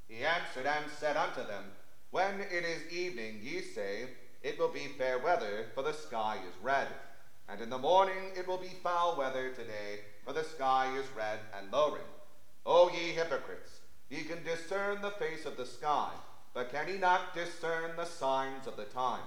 He 0.09 0.25
answered 0.25 0.65
and 0.65 0.91
said 0.91 1.19
unto 1.19 1.47
them, 1.47 1.65
When 2.13 2.41
it 2.41 2.65
is 2.65 2.91
evening, 2.91 3.41
ye 3.43 3.61
say, 3.61 4.09
It 4.43 4.59
will 4.59 4.73
be 4.73 4.95
fair 4.97 5.19
weather, 5.19 5.67
for 5.75 5.83
the 5.83 5.93
sky 5.93 6.39
is 6.49 6.55
red. 6.63 6.89
And 7.47 7.61
in 7.61 7.69
the 7.69 7.77
morning 7.77 8.33
it 8.39 8.49
will 8.49 8.57
be 8.57 8.81
foul 8.83 9.19
weather 9.19 9.51
today, 9.51 10.01
for 10.25 10.33
the 10.33 10.45
sky 10.45 10.97
is 10.97 11.05
red 11.15 11.41
and 11.59 11.71
lowering. 11.71 12.09
O 12.65 12.89
ye 12.89 13.13
hypocrites, 13.13 13.81
ye 14.09 14.23
can 14.23 14.43
discern 14.45 15.03
the 15.03 15.11
face 15.11 15.45
of 15.45 15.59
the 15.59 15.67
sky, 15.67 16.11
but 16.53 16.73
can 16.73 16.89
he 16.89 16.99
not 16.99 17.35
discern 17.35 17.97
the 17.97 18.05
signs 18.05 18.67
of 18.67 18.77
the 18.77 18.85
times? 18.85 19.25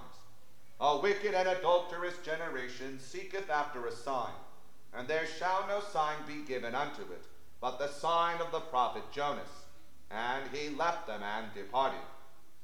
A 0.80 0.98
wicked 0.98 1.34
and 1.34 1.48
adulterous 1.48 2.18
generation 2.18 2.98
seeketh 2.98 3.48
after 3.48 3.86
a 3.86 3.92
sign, 3.92 4.34
and 4.92 5.08
there 5.08 5.26
shall 5.26 5.66
no 5.66 5.80
sign 5.80 6.16
be 6.26 6.46
given 6.46 6.74
unto 6.74 7.02
it, 7.02 7.24
but 7.60 7.78
the 7.78 7.88
sign 7.88 8.40
of 8.40 8.50
the 8.50 8.60
prophet 8.60 9.04
Jonas. 9.12 9.64
And 10.10 10.44
he 10.52 10.68
left 10.68 11.06
them 11.06 11.22
and 11.22 11.46
departed. 11.54 11.98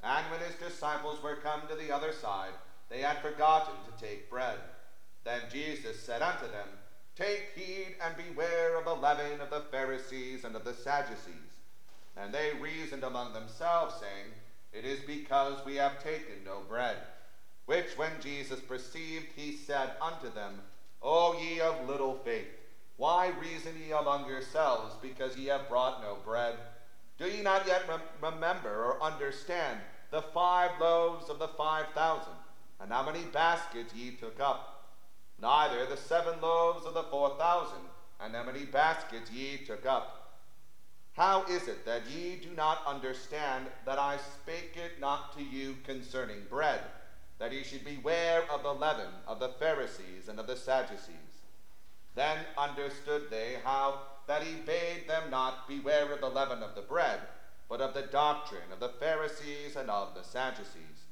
And 0.03 0.31
when 0.31 0.40
his 0.40 0.55
disciples 0.57 1.23
were 1.23 1.37
come 1.37 1.62
to 1.68 1.75
the 1.75 1.92
other 1.94 2.12
side, 2.12 2.53
they 2.88 3.01
had 3.01 3.18
forgotten 3.23 3.75
to 3.87 4.05
take 4.05 4.31
bread. 4.31 4.59
Then 5.25 5.40
Jesus 5.53 6.01
said 6.01 6.23
unto 6.23 6.46
them, 6.51 6.68
Take 7.16 7.51
heed 7.55 7.96
and 8.03 8.16
beware 8.16 8.79
of 8.79 8.85
the 8.85 8.94
leaven 8.94 9.40
of 9.40 9.51
the 9.51 9.64
Pharisees 9.70 10.44
and 10.44 10.57
of 10.57 10.64
the 10.64 10.75
Sadducees. 10.75 11.59
And 12.16 12.33
they 12.33 12.53
reasoned 12.61 13.05
among 13.05 13.33
themselves, 13.33 13.94
saying, 14.01 14.33
It 14.73 14.85
is 14.85 15.01
because 15.01 15.65
we 15.65 15.77
have 15.77 15.99
taken 15.99 16.45
no 16.45 16.63
bread. 16.63 16.99
Which 17.67 17.97
when 17.97 18.21
Jesus 18.21 18.61
perceived, 18.61 19.33
he 19.35 19.53
said 19.53 19.93
unto 20.01 20.31
them, 20.31 20.63
O 21.03 21.33
ye 21.33 21.61
of 21.61 21.81
little 21.81 22.15
faith, 22.15 22.51
why 22.97 23.29
reason 23.29 23.77
ye 23.77 23.93
among 23.93 24.27
yourselves, 24.27 24.97
because 25.01 25.37
ye 25.37 25.47
have 25.47 25.69
brought 25.69 26.01
no 26.01 26.17
bread? 26.17 26.57
Do 27.19 27.27
ye 27.27 27.43
not 27.43 27.67
yet 27.67 27.87
rem- 27.87 28.05
remember 28.21 28.85
or 28.85 28.97
understand 29.03 29.87
the 30.11 30.23
five 30.23 30.77
loaves 30.79 31.29
of 31.31 31.39
the 31.39 31.49
five 31.49 31.89
thousand, 31.91 32.41
and 32.81 32.93
how 32.93 33.03
many 33.03 33.25
baskets 33.25 33.95
ye 33.95 34.13
took 34.13 34.41
up? 34.41 34.61
Neither 35.39 35.87
the 35.87 35.97
seven 35.99 36.41
loaves 36.41 36.87
of 36.87 36.95
the 36.95 37.05
four 37.05 37.31
thousand, 37.31 37.91
and 38.21 38.35
how 38.37 38.45
many 38.45 38.65
baskets 38.67 39.31
ye 39.31 39.59
took 39.59 39.87
up? 39.87 40.07
How 41.14 41.44
is 41.44 41.68
it 41.68 41.85
that 41.87 42.09
ye 42.09 42.37
do 42.37 42.51
not 42.55 42.87
understand 42.87 43.66
that 43.85 43.99
I 43.99 44.16
spake 44.16 44.77
it 44.77 45.01
not 45.01 45.37
to 45.37 45.42
you 45.42 45.77
concerning 45.85 46.38
bread, 46.49 46.81
that 47.38 47.53
ye 47.53 47.62
should 47.62 47.85
beware 47.85 48.44
of 48.51 48.62
the 48.62 48.73
leaven 48.73 49.12
of 49.27 49.40
the 49.40 49.49
Pharisees 49.49 50.29
and 50.29 50.38
of 50.38 50.46
the 50.46 50.57
Sadducees? 50.57 51.16
Then 52.14 52.38
understood 52.57 53.31
they 53.31 53.57
how 53.64 54.01
that 54.27 54.42
he 54.42 54.55
bade 54.64 55.09
them 55.09 55.31
not 55.31 55.66
beware 55.66 56.12
of 56.12 56.20
the 56.20 56.29
leaven 56.29 56.62
of 56.62 56.75
the 56.75 56.83
bread, 56.83 57.20
but 57.68 57.81
of 57.81 57.94
the 57.94 58.03
doctrine 58.03 58.73
of 58.73 58.81
the 58.81 58.88
Pharisees 58.88 59.77
and 59.77 59.90
of 59.90 60.14
the 60.14 60.23
Sadducees. 60.23 61.07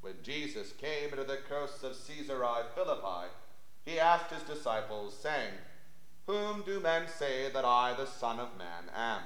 When 0.00 0.14
Jesus 0.22 0.72
came 0.72 1.10
into 1.10 1.24
the 1.24 1.38
coasts 1.48 1.82
of 1.82 1.96
Caesarea 2.06 2.66
Philippi, 2.74 3.30
he 3.84 3.98
asked 3.98 4.32
his 4.32 4.42
disciples, 4.42 5.16
saying, 5.16 5.52
Whom 6.32 6.62
do 6.62 6.80
men 6.80 7.08
say 7.08 7.50
that 7.52 7.66
I, 7.66 7.92
the 7.92 8.06
Son 8.06 8.40
of 8.40 8.56
Man, 8.56 8.84
am? 8.96 9.20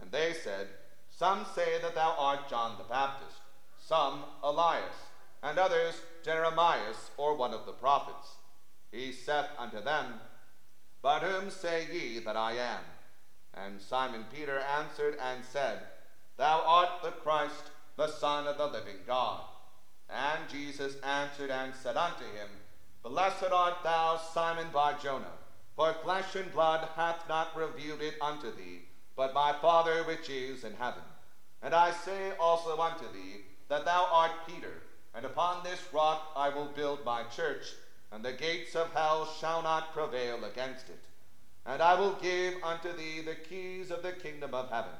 And 0.00 0.10
they 0.10 0.32
said, 0.32 0.66
Some 1.08 1.46
say 1.54 1.80
that 1.80 1.94
thou 1.94 2.16
art 2.18 2.50
John 2.50 2.76
the 2.78 2.82
Baptist, 2.82 3.38
some 3.78 4.24
Elias, 4.42 4.96
and 5.40 5.56
others 5.56 5.94
Jeremias 6.24 7.12
or 7.16 7.36
one 7.36 7.54
of 7.54 7.64
the 7.64 7.70
prophets. 7.70 8.38
He 8.90 9.12
saith 9.12 9.46
unto 9.56 9.80
them, 9.80 10.14
But 11.00 11.22
whom 11.22 11.48
say 11.48 11.86
ye 11.92 12.18
that 12.18 12.36
I 12.36 12.54
am? 12.54 12.82
And 13.54 13.80
Simon 13.80 14.24
Peter 14.34 14.58
answered 14.58 15.16
and 15.22 15.44
said, 15.44 15.78
Thou 16.38 16.60
art 16.66 17.02
the 17.04 17.12
Christ, 17.12 17.70
the 17.96 18.08
Son 18.08 18.48
of 18.48 18.58
the 18.58 18.66
living 18.66 18.98
God. 19.06 19.42
And 20.10 20.48
Jesus 20.50 20.96
answered 21.04 21.52
and 21.52 21.72
said 21.72 21.96
unto 21.96 22.24
him, 22.24 22.48
Blessed 23.04 23.52
art 23.52 23.84
thou, 23.84 24.20
Simon 24.34 24.66
Barjona, 24.72 25.30
for 25.76 25.92
flesh 25.92 26.34
and 26.34 26.50
blood 26.52 26.88
hath 26.96 27.28
not 27.28 27.56
revealed 27.56 28.00
it 28.00 28.14
unto 28.20 28.50
thee, 28.56 28.80
but 29.14 29.34
my 29.34 29.52
Father 29.52 30.02
which 30.04 30.28
is 30.28 30.64
in 30.64 30.74
heaven. 30.74 31.02
And 31.62 31.74
I 31.74 31.92
say 31.92 32.32
also 32.40 32.80
unto 32.80 33.04
thee, 33.12 33.44
that 33.68 33.84
thou 33.84 34.08
art 34.10 34.32
Peter, 34.46 34.82
and 35.14 35.24
upon 35.24 35.62
this 35.62 35.80
rock 35.92 36.32
I 36.34 36.48
will 36.48 36.66
build 36.66 37.04
my 37.04 37.24
church, 37.24 37.66
and 38.10 38.24
the 38.24 38.32
gates 38.32 38.74
of 38.74 38.92
hell 38.92 39.26
shall 39.38 39.62
not 39.62 39.92
prevail 39.92 40.44
against 40.44 40.88
it. 40.88 41.04
And 41.64 41.82
I 41.82 41.98
will 41.98 42.14
give 42.22 42.54
unto 42.62 42.96
thee 42.96 43.20
the 43.20 43.34
keys 43.34 43.90
of 43.90 44.02
the 44.02 44.12
kingdom 44.12 44.54
of 44.54 44.70
heaven. 44.70 44.96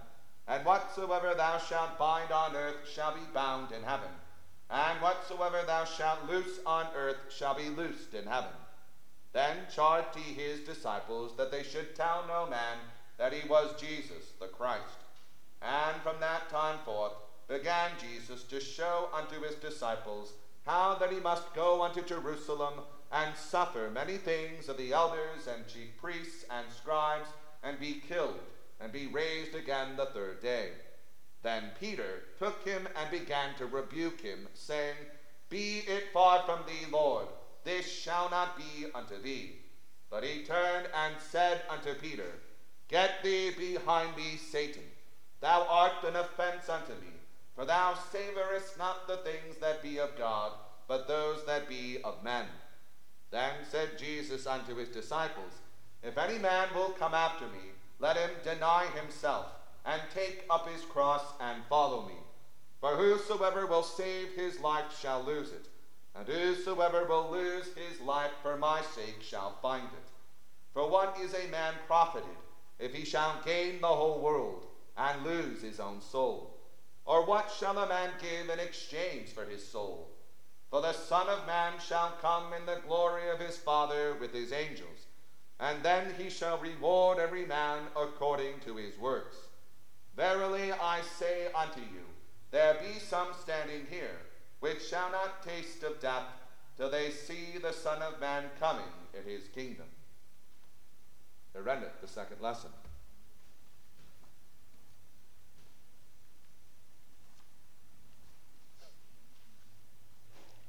And 0.46 0.64
whatsoever 0.64 1.34
thou 1.34 1.58
shalt 1.58 1.98
bind 1.98 2.30
on 2.30 2.54
earth 2.54 2.88
shall 2.92 3.14
be 3.14 3.20
bound 3.32 3.72
in 3.72 3.82
heaven 3.82 4.10
and 4.70 5.00
whatsoever 5.00 5.62
thou 5.66 5.84
shalt 5.84 6.28
loose 6.28 6.58
on 6.66 6.86
earth 6.96 7.18
shall 7.30 7.54
be 7.54 7.68
loosed 7.68 8.14
in 8.14 8.26
heaven. 8.26 8.50
Then 9.36 9.66
charged 9.70 10.16
he 10.16 10.32
his 10.32 10.60
disciples 10.60 11.36
that 11.36 11.52
they 11.52 11.62
should 11.62 11.94
tell 11.94 12.24
no 12.26 12.48
man 12.48 12.78
that 13.18 13.34
he 13.34 13.46
was 13.46 13.78
Jesus 13.78 14.32
the 14.40 14.46
Christ. 14.46 15.04
And 15.60 16.00
from 16.00 16.20
that 16.20 16.48
time 16.48 16.78
forth 16.86 17.12
began 17.46 17.90
Jesus 18.00 18.44
to 18.44 18.58
show 18.60 19.10
unto 19.12 19.42
his 19.42 19.56
disciples 19.56 20.32
how 20.64 20.94
that 20.94 21.12
he 21.12 21.20
must 21.20 21.52
go 21.54 21.82
unto 21.82 22.02
Jerusalem 22.02 22.80
and 23.12 23.36
suffer 23.36 23.90
many 23.90 24.16
things 24.16 24.70
of 24.70 24.78
the 24.78 24.94
elders 24.94 25.46
and 25.46 25.68
chief 25.68 25.94
priests 26.00 26.46
and 26.50 26.64
scribes, 26.72 27.28
and 27.62 27.78
be 27.78 28.00
killed, 28.08 28.40
and 28.80 28.90
be 28.90 29.06
raised 29.06 29.54
again 29.54 29.96
the 29.96 30.06
third 30.06 30.40
day. 30.40 30.70
Then 31.42 31.72
Peter 31.78 32.22
took 32.38 32.64
him 32.66 32.88
and 32.96 33.10
began 33.10 33.54
to 33.56 33.66
rebuke 33.66 34.22
him, 34.22 34.48
saying, 34.54 34.96
Be 35.50 35.82
it 35.86 36.04
far 36.14 36.42
from 36.44 36.60
thee, 36.66 36.90
Lord, 36.90 37.26
this 37.66 37.90
shall 37.90 38.30
not 38.30 38.56
be 38.56 38.86
unto 38.94 39.20
thee. 39.20 39.56
But 40.08 40.22
he 40.22 40.44
turned 40.44 40.86
and 40.94 41.16
said 41.20 41.62
unto 41.68 41.94
Peter, 41.94 42.32
Get 42.88 43.24
thee 43.24 43.50
behind 43.50 44.16
me, 44.16 44.36
Satan. 44.36 44.84
Thou 45.40 45.66
art 45.68 46.04
an 46.04 46.14
offense 46.14 46.68
unto 46.68 46.92
me, 46.92 47.12
for 47.56 47.66
thou 47.66 47.94
savorest 48.12 48.78
not 48.78 49.08
the 49.08 49.16
things 49.18 49.56
that 49.60 49.82
be 49.82 49.98
of 49.98 50.16
God, 50.16 50.52
but 50.86 51.08
those 51.08 51.44
that 51.46 51.68
be 51.68 51.98
of 52.04 52.22
men. 52.22 52.46
Then 53.32 53.54
said 53.68 53.98
Jesus 53.98 54.46
unto 54.46 54.76
his 54.76 54.88
disciples, 54.88 55.52
If 56.04 56.16
any 56.16 56.38
man 56.38 56.68
will 56.72 56.90
come 56.90 57.14
after 57.14 57.46
me, 57.46 57.72
let 57.98 58.16
him 58.16 58.30
deny 58.44 58.86
himself 58.94 59.46
and 59.84 60.00
take 60.14 60.44
up 60.48 60.68
his 60.68 60.82
cross 60.82 61.24
and 61.40 61.64
follow 61.68 62.06
me. 62.06 62.14
For 62.80 62.94
whosoever 62.96 63.66
will 63.66 63.82
save 63.82 64.32
his 64.36 64.60
life 64.60 64.96
shall 65.00 65.24
lose 65.24 65.50
it, 65.50 65.66
and 66.18 66.28
whosoever 66.28 67.04
will 67.04 67.30
lose 67.30 67.74
his 67.74 68.00
life 68.00 68.32
for 68.42 68.56
my 68.56 68.80
sake 68.80 69.22
shall 69.22 69.58
find 69.60 69.88
it. 69.88 70.10
For 70.72 70.88
what 70.88 71.18
is 71.20 71.34
a 71.34 71.50
man 71.50 71.74
profited 71.86 72.36
if 72.78 72.94
he 72.94 73.04
shall 73.04 73.42
gain 73.44 73.80
the 73.80 73.88
whole 73.88 74.20
world 74.20 74.66
and 74.96 75.24
lose 75.24 75.62
his 75.62 75.80
own 75.80 76.00
soul? 76.00 76.54
Or 77.04 77.24
what 77.24 77.50
shall 77.50 77.78
a 77.78 77.88
man 77.88 78.10
give 78.20 78.50
in 78.50 78.60
exchange 78.60 79.28
for 79.32 79.44
his 79.44 79.66
soul? 79.66 80.10
For 80.70 80.80
the 80.80 80.92
Son 80.92 81.28
of 81.28 81.46
Man 81.46 81.78
shall 81.78 82.12
come 82.20 82.52
in 82.52 82.66
the 82.66 82.82
glory 82.86 83.30
of 83.30 83.38
his 83.38 83.56
Father 83.56 84.16
with 84.18 84.32
his 84.32 84.52
angels, 84.52 85.06
and 85.60 85.82
then 85.82 86.12
he 86.18 86.28
shall 86.28 86.58
reward 86.58 87.18
every 87.18 87.46
man 87.46 87.84
according 87.94 88.60
to 88.60 88.76
his 88.76 88.98
works. 88.98 89.36
Verily 90.16 90.72
I 90.72 91.02
say 91.02 91.48
unto 91.54 91.80
you, 91.80 92.04
there 92.50 92.74
be 92.74 92.98
some 92.98 93.28
standing 93.32 93.86
here, 93.88 94.20
which 94.60 94.86
shall 94.88 95.10
not 95.10 95.42
taste 95.42 95.82
of 95.82 96.00
death 96.00 96.24
till 96.76 96.90
they 96.90 97.10
see 97.10 97.58
the 97.60 97.72
Son 97.72 98.02
of 98.02 98.20
Man 98.20 98.44
coming 98.58 98.84
in 99.14 99.30
his 99.30 99.48
kingdom. 99.48 99.86
Here 101.52 101.68
endeth 101.68 102.00
the 102.00 102.08
second 102.08 102.40
lesson. 102.40 102.70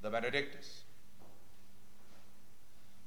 The 0.01 0.09
Benedictus. 0.09 0.83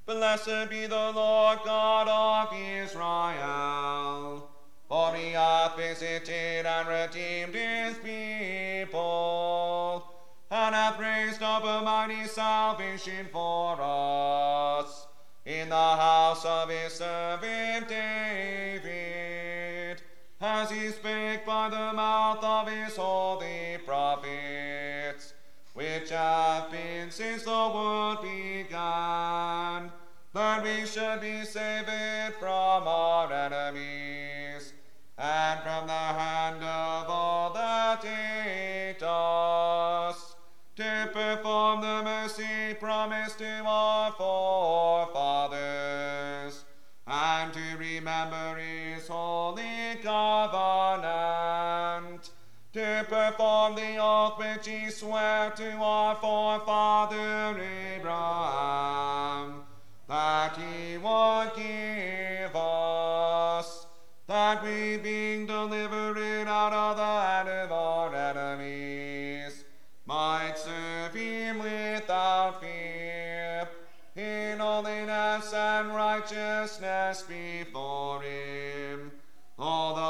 Blessed 0.07 0.69
be 0.69 0.87
the 0.87 1.13
Lord 1.15 1.61
God 1.65 2.09
of 2.09 2.53
Israel 2.53 4.51
for 4.91 5.15
he 5.15 5.31
hath 5.31 5.77
visited 5.77 6.67
and 6.67 6.89
redeemed 6.89 7.55
his 7.55 7.97
people, 7.99 8.91
and 10.51 10.75
hath 10.75 10.99
raised 10.99 11.43
up 11.43 11.63
a 11.63 11.81
mighty 11.85 12.27
salvation 12.27 13.27
for 13.31 13.79
us 13.81 15.07
in 15.47 15.69
the 15.69 15.75
house 15.75 16.45
of 16.45 16.69
his 16.69 16.93
servant 16.95 17.87
David, 17.89 18.83
as 20.41 20.71
he 20.71 20.89
spake 20.89 21.47
by 21.47 21.69
the 21.69 21.93
mouth 21.93 22.43
of 22.43 22.69
his 22.69 22.97
holy 22.97 23.79
prophets, 23.87 25.35
which 25.75 26.11
have 26.11 26.69
been 26.73 27.13
since 27.13 27.45
the 27.45 27.51
world 27.51 28.21
began, 28.23 29.93
that 30.33 30.63
we 30.65 30.85
should 30.85 31.21
be 31.21 31.45
saved 31.45 32.35
from 32.41 32.89
our 32.89 33.33
enemies 33.33 34.73
and 35.17 35.61
from 35.61 35.87
the 35.87 35.93
hand 35.93 36.57
of 36.57 37.09
all 37.09 37.53
that 37.53 38.03
hate 38.05 38.30
to 53.51 53.75
the 53.75 53.97
oath 53.97 54.39
which 54.39 54.69
he 54.69 54.91
sware 54.91 55.51
to 55.51 55.73
our 55.73 56.15
forefather 56.17 57.61
Abraham, 57.97 59.63
that 60.07 60.57
he 60.57 60.97
would 60.97 61.51
give 61.57 62.55
us 62.55 63.87
that 64.29 64.63
we, 64.63 64.99
being 64.99 65.47
delivered 65.47 66.47
out 66.47 66.73
of 66.73 66.97
the 66.97 67.03
hand 67.03 67.49
of 67.49 67.73
our 67.73 68.15
enemies, 68.15 69.65
might 70.07 70.55
serve 70.57 71.13
him 71.13 71.59
without 71.59 72.61
fear, 72.61 73.69
in 74.15 74.61
holiness 74.61 75.53
and 75.53 75.93
righteousness 75.93 77.23
before 77.23 78.23
him, 78.23 79.11
all 79.59 79.95
the 79.95 80.01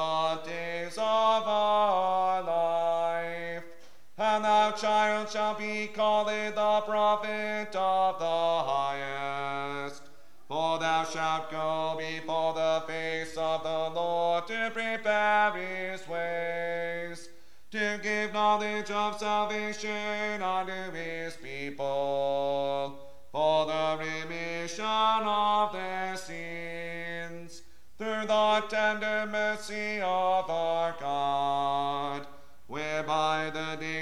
shalt 5.50 5.58
be 5.58 5.88
called 5.88 6.28
the 6.28 6.82
prophet 6.86 7.74
of 7.74 8.18
the 8.18 8.70
highest. 8.70 10.02
For 10.46 10.78
thou 10.78 11.04
shalt 11.04 11.50
go 11.50 11.96
before 11.98 12.54
the 12.54 12.82
face 12.86 13.36
of 13.36 13.62
the 13.62 13.90
Lord 13.90 14.46
to 14.48 14.70
prepare 14.72 15.52
his 15.52 16.06
ways, 16.08 17.28
to 17.70 17.98
give 18.02 18.32
knowledge 18.32 18.90
of 18.90 19.18
salvation 19.18 20.42
unto 20.42 20.92
his 20.92 21.34
people, 21.34 22.98
for 23.32 23.66
the 23.66 23.98
remission 23.98 24.84
of 24.84 25.72
their 25.72 26.16
sins, 26.16 27.62
through 27.96 28.26
the 28.26 28.64
tender 28.68 29.26
mercy 29.30 30.00
of 30.00 30.50
our 30.50 30.94
God, 31.00 32.26
whereby 32.66 33.50
the 33.52 33.76
day 33.80 33.99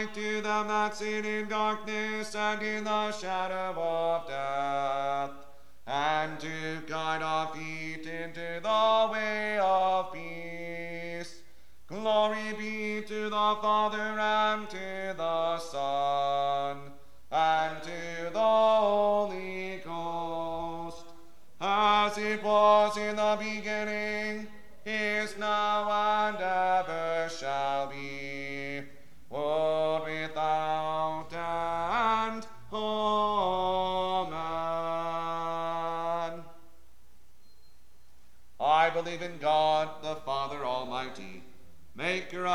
light 0.00 0.14
to 0.14 0.40
them 0.40 0.68
that 0.68 0.94
sit 0.94 1.26
in 1.26 1.48
darkness 1.48 2.34
and 2.34 2.62
in 2.62 2.84
the 2.84 3.12
shadow 3.12 3.74
of 3.78 4.26
death, 4.28 5.46
and 5.86 6.40
to 6.40 6.82
guide 6.86 7.22
our 7.22 7.48
feet 7.48 8.06
into 8.06 8.60
the 8.62 9.08
way 9.12 9.58
of 9.58 10.12
peace. 10.12 11.42
Glory 11.86 12.54
be 12.58 13.02
to 13.06 13.24
the 13.24 13.56
Father 13.60 13.98
and 14.18 14.70
to 14.70 15.14
the 15.16 15.29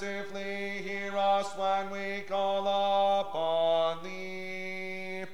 mercifully 0.00 0.82
hear 0.82 1.16
us 1.16 1.56
when 1.56 1.90
we 1.90 2.20
call 2.28 2.60
upon 3.20 4.04
thee. 4.04 5.24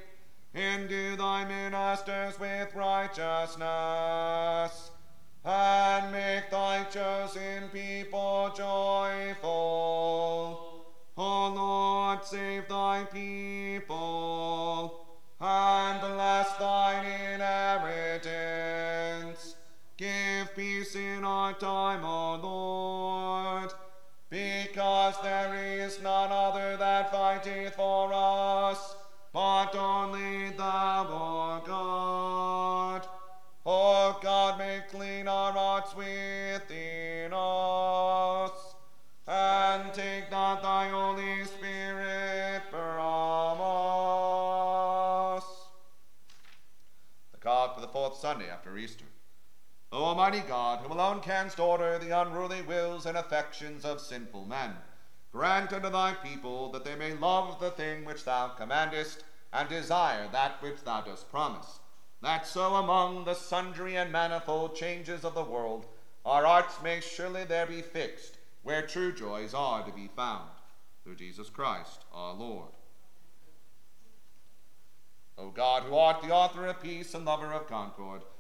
Endue 0.54 1.16
thy 1.16 1.44
ministers 1.44 2.38
with 2.40 2.74
righteousness 2.74 3.58
O 49.94 50.04
Almighty 50.04 50.40
God, 50.40 50.80
who 50.80 50.92
alone 50.92 51.20
canst 51.20 51.60
order 51.60 51.98
the 51.98 52.10
unruly 52.10 52.62
wills 52.62 53.06
and 53.06 53.16
affections 53.16 53.84
of 53.84 54.00
sinful 54.00 54.44
men, 54.44 54.74
grant 55.30 55.72
unto 55.72 55.88
thy 55.88 56.14
people 56.14 56.72
that 56.72 56.84
they 56.84 56.96
may 56.96 57.14
love 57.14 57.60
the 57.60 57.70
thing 57.70 58.04
which 58.04 58.24
thou 58.24 58.48
commandest, 58.48 59.22
and 59.52 59.68
desire 59.68 60.28
that 60.32 60.60
which 60.60 60.82
thou 60.82 61.00
dost 61.00 61.30
promise 61.30 61.78
that 62.24 62.46
so 62.46 62.76
among 62.76 63.24
the 63.24 63.34
sundry 63.34 63.96
and 63.96 64.10
manifold 64.10 64.74
changes 64.74 65.24
of 65.24 65.34
the 65.34 65.44
world 65.44 65.86
our 66.24 66.44
hearts 66.44 66.80
may 66.82 66.98
surely 66.98 67.44
there 67.44 67.66
be 67.66 67.82
fixed, 67.82 68.38
where 68.62 68.86
true 68.86 69.12
joys 69.12 69.52
are 69.52 69.84
to 69.84 69.92
be 69.92 70.08
found. 70.16 70.48
Through 71.02 71.16
Jesus 71.16 71.50
Christ 71.50 72.04
our 72.12 72.32
Lord. 72.32 72.70
O 75.36 75.50
God, 75.50 75.82
who 75.82 75.94
art 75.94 76.22
the 76.22 76.32
author 76.32 76.66
of 76.66 76.80
peace 76.82 77.12
and 77.12 77.26
lover 77.26 77.52
of 77.52 77.68
concord, 77.68 78.22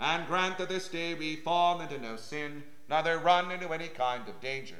and 0.00 0.26
grant 0.26 0.56
that 0.56 0.70
this 0.70 0.88
day 0.88 1.12
we 1.12 1.36
fall 1.36 1.80
into 1.82 1.98
no 1.98 2.16
sin, 2.16 2.62
neither 2.88 3.18
run 3.18 3.50
into 3.50 3.68
any 3.68 3.88
kind 3.88 4.26
of 4.28 4.40
danger, 4.40 4.76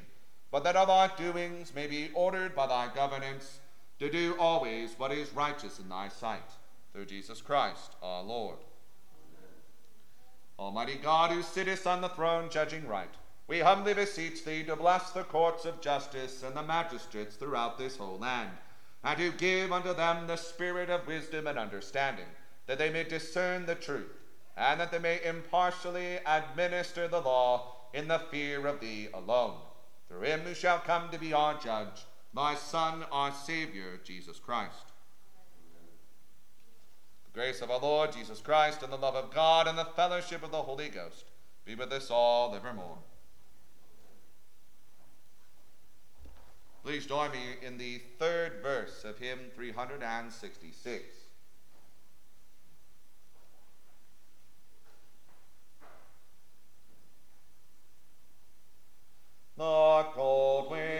but 0.49 0.63
that 0.63 0.75
all 0.75 0.89
our 0.89 1.11
doings 1.15 1.73
may 1.75 1.85
be 1.85 2.09
ordered 2.15 2.55
by 2.55 2.65
thy 2.65 2.89
governance, 2.93 3.59
to 3.99 4.09
do 4.09 4.35
always 4.39 4.97
what 4.97 5.11
is 5.11 5.31
righteous 5.33 5.79
in 5.79 5.87
thy 5.87 6.07
sight, 6.07 6.49
through 6.91 7.05
Jesus 7.05 7.39
Christ 7.39 7.95
our 8.01 8.23
Lord. 8.23 8.57
Almighty 10.57 10.95
God, 10.95 11.31
who 11.31 11.43
sittest 11.43 11.85
on 11.85 12.01
the 12.01 12.09
throne 12.09 12.49
judging 12.49 12.87
right, 12.87 13.13
we 13.47 13.59
humbly 13.59 13.93
beseech 13.93 14.43
thee 14.43 14.63
to 14.63 14.75
bless 14.75 15.11
the 15.11 15.23
courts 15.23 15.65
of 15.65 15.81
justice 15.81 16.41
and 16.41 16.55
the 16.55 16.63
magistrates 16.63 17.35
throughout 17.35 17.77
this 17.77 17.97
whole 17.97 18.17
land, 18.17 18.49
and 19.03 19.17
to 19.19 19.31
give 19.33 19.71
unto 19.71 19.93
them 19.93 20.25
the 20.25 20.35
spirit 20.35 20.89
of 20.89 21.05
wisdom 21.05 21.45
and 21.45 21.59
understanding, 21.59 22.25
that 22.65 22.79
they 22.79 22.89
may 22.89 23.03
discern 23.03 23.65
the 23.65 23.75
truth, 23.75 24.20
and 24.61 24.79
that 24.79 24.91
they 24.91 24.99
may 24.99 25.19
impartially 25.23 26.19
administer 26.23 27.07
the 27.07 27.19
law 27.19 27.75
in 27.95 28.07
the 28.07 28.19
fear 28.19 28.67
of 28.67 28.79
thee 28.79 29.07
alone. 29.11 29.55
Through 30.07 30.21
him 30.21 30.41
who 30.41 30.53
shall 30.53 30.77
come 30.77 31.09
to 31.09 31.17
be 31.17 31.33
our 31.33 31.59
judge, 31.59 32.05
thy 32.35 32.53
Son, 32.53 33.03
our 33.11 33.31
Savior, 33.31 33.99
Jesus 34.03 34.37
Christ. 34.37 34.93
The 37.25 37.39
grace 37.39 37.61
of 37.61 37.71
our 37.71 37.79
Lord 37.79 38.11
Jesus 38.11 38.39
Christ, 38.39 38.83
and 38.83 38.93
the 38.93 38.97
love 38.97 39.15
of 39.15 39.33
God, 39.33 39.67
and 39.67 39.77
the 39.77 39.85
fellowship 39.95 40.43
of 40.43 40.51
the 40.51 40.61
Holy 40.61 40.89
Ghost 40.89 41.25
be 41.65 41.73
with 41.73 41.91
us 41.91 42.11
all 42.11 42.53
evermore. 42.53 42.99
Please 46.83 47.07
join 47.07 47.31
me 47.31 47.55
in 47.65 47.79
the 47.79 47.99
third 48.19 48.59
verse 48.61 49.03
of 49.05 49.17
hymn 49.17 49.39
366. 49.55 51.20
The 59.61 60.07
cold 60.15 60.71
wind 60.71 60.90